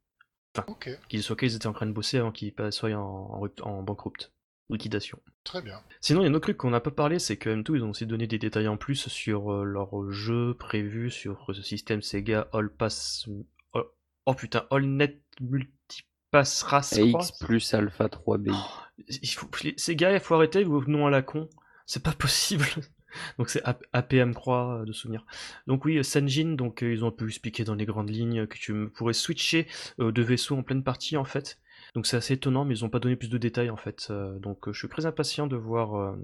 [0.68, 3.61] Ok, Qu'ils- Sur lequel ils étaient en train de bosser avant qu'ils soient en, en,
[3.68, 4.32] en banqueroute.
[4.70, 5.20] Liquidation.
[5.43, 5.80] très bien.
[6.01, 7.84] Sinon, il y a un autre truc qu'on n'a pas parlé, c'est que M2, ils
[7.84, 12.01] ont aussi donné des détails en plus sur euh, leur jeu prévu sur ce système
[12.01, 13.28] Sega All Pass.
[13.74, 13.84] Oh,
[14.26, 16.97] oh putain, All Net Multipass Race.
[16.97, 18.53] AX plus Alpha 3B.
[19.07, 21.49] Il faut, les- Sega, il faut arrêter vos noms à la con.
[21.86, 22.66] C'est pas possible.
[23.38, 25.26] Donc c'est A- APM croix de souvenir.
[25.68, 28.45] Donc oui, euh, Sanjin, donc euh, ils ont un peu expliqué dans les grandes lignes
[28.45, 29.68] que tu pourrais switcher
[30.01, 31.57] euh, de vaisseau en pleine partie en fait.
[31.95, 34.07] Donc c'est assez étonnant, mais ils ont pas donné plus de détails en fait.
[34.11, 36.15] Euh, donc euh, je suis très impatient de voir euh,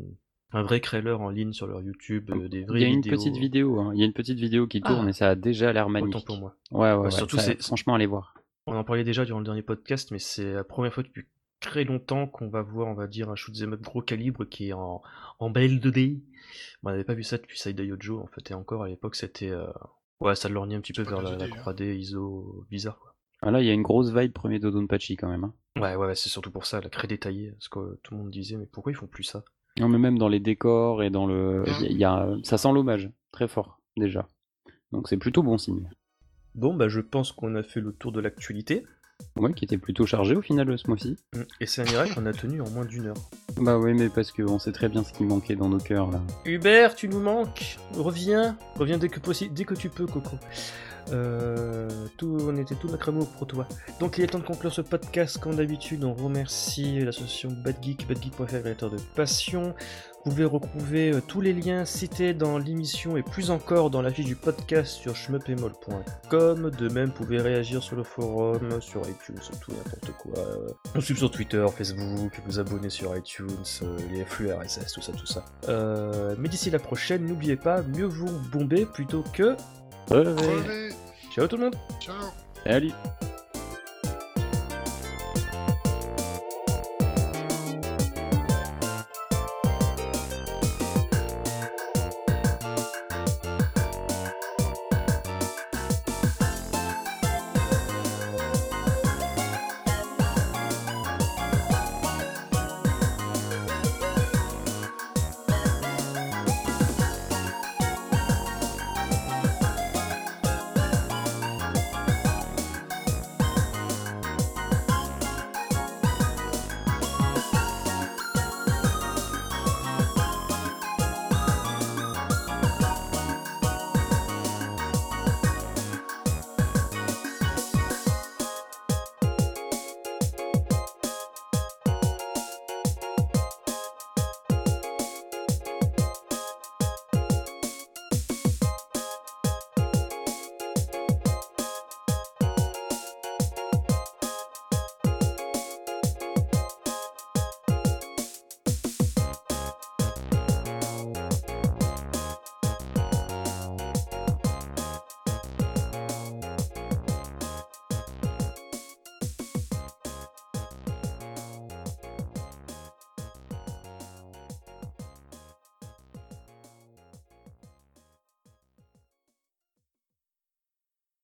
[0.51, 2.95] un vrai trailer en ligne sur leur YouTube, euh, des Il vraies y a une
[3.01, 3.15] vidéos.
[3.17, 3.91] petite vidéo, hein.
[3.95, 5.09] il y a une petite vidéo qui tourne Ah.
[5.09, 6.25] et ça a déjà l'air Autant magnifique.
[6.25, 6.55] pour moi.
[6.71, 8.35] Ouais, ouais, surtout, ça- c'est- franchement, allez voir.
[8.67, 11.25] On en parlait déjà durant le dernier podcast, mais c'est la première fois depuis
[11.61, 14.73] très longtemps qu'on va voir, on va dire, un shoot'em up gros calibre qui est
[14.73, 15.01] en,
[15.39, 16.21] en belle 2D.
[16.83, 19.15] Bon, on n'avait pas vu ça depuis Side Yojo, en fait, et encore à l'époque,
[19.15, 19.49] c'était.
[19.49, 19.67] euh,
[20.19, 21.61] Ouais, ça lorgnait un petit peu vers la, la 2D, hein.
[21.61, 23.10] 3D ISO bizarre, quoi.
[23.41, 25.43] Ah, là, il y a une grosse vibe premier Dodonpachi quand même.
[25.45, 25.53] Hein.
[25.79, 28.29] Ouais, ouais, ouais, c'est surtout pour ça, la craie détaillée, ce que tout le monde
[28.31, 29.43] disait, mais pourquoi ils font plus ça?
[29.79, 31.63] Non, mais même dans les décors et dans le.
[31.81, 32.27] Il y a-.
[32.43, 34.27] Ça sent l'hommage, très fort, déjà.
[34.91, 35.89] Donc c'est plutôt bon signe.
[36.55, 38.85] Bon, bah, je pense qu'on a fait le tour de l'actualité,
[39.37, 41.15] Ouais, qui était plutôt chargé au final ce mois-ci.
[41.59, 43.29] et c'est un miracle qu'on a tenu en moins d'une heure.
[43.61, 46.21] Bah ouais, mais parce qu'on sait très bien ce qui manquait dans nos cœurs là.
[46.43, 47.77] Hubert, tu nous manques.
[47.93, 50.37] Reviens, reviens dès que possible, dès que tu peux, Coco.
[51.11, 51.89] Euh,
[52.23, 53.67] on était tout amour pour toi.
[53.99, 55.37] Donc il est temps de conclure ce podcast.
[55.37, 59.73] Comme d'habitude, on remercie l'association Bad Geek, badgeek.fr, créateur de passion.
[60.23, 64.11] Vous pouvez retrouver euh, tous les liens cités dans l'émission et plus encore dans la
[64.11, 66.69] fiche du podcast sur schmuppemol.com.
[66.69, 70.37] De même, vous pouvez réagir sur le forum, sur iTunes, sur tout n'importe quoi.
[70.37, 73.47] Euh, Nous suivre sur Twitter, Facebook, vous abonner sur iTunes,
[73.81, 75.43] euh, les flux RSS, tout ça, tout ça.
[75.69, 79.55] Euh, mais d'ici la prochaine, n'oubliez pas, mieux vous bomber plutôt que...
[81.33, 81.75] Ciao tout le monde.
[82.01, 82.15] Ciao.
[82.65, 82.91] Salut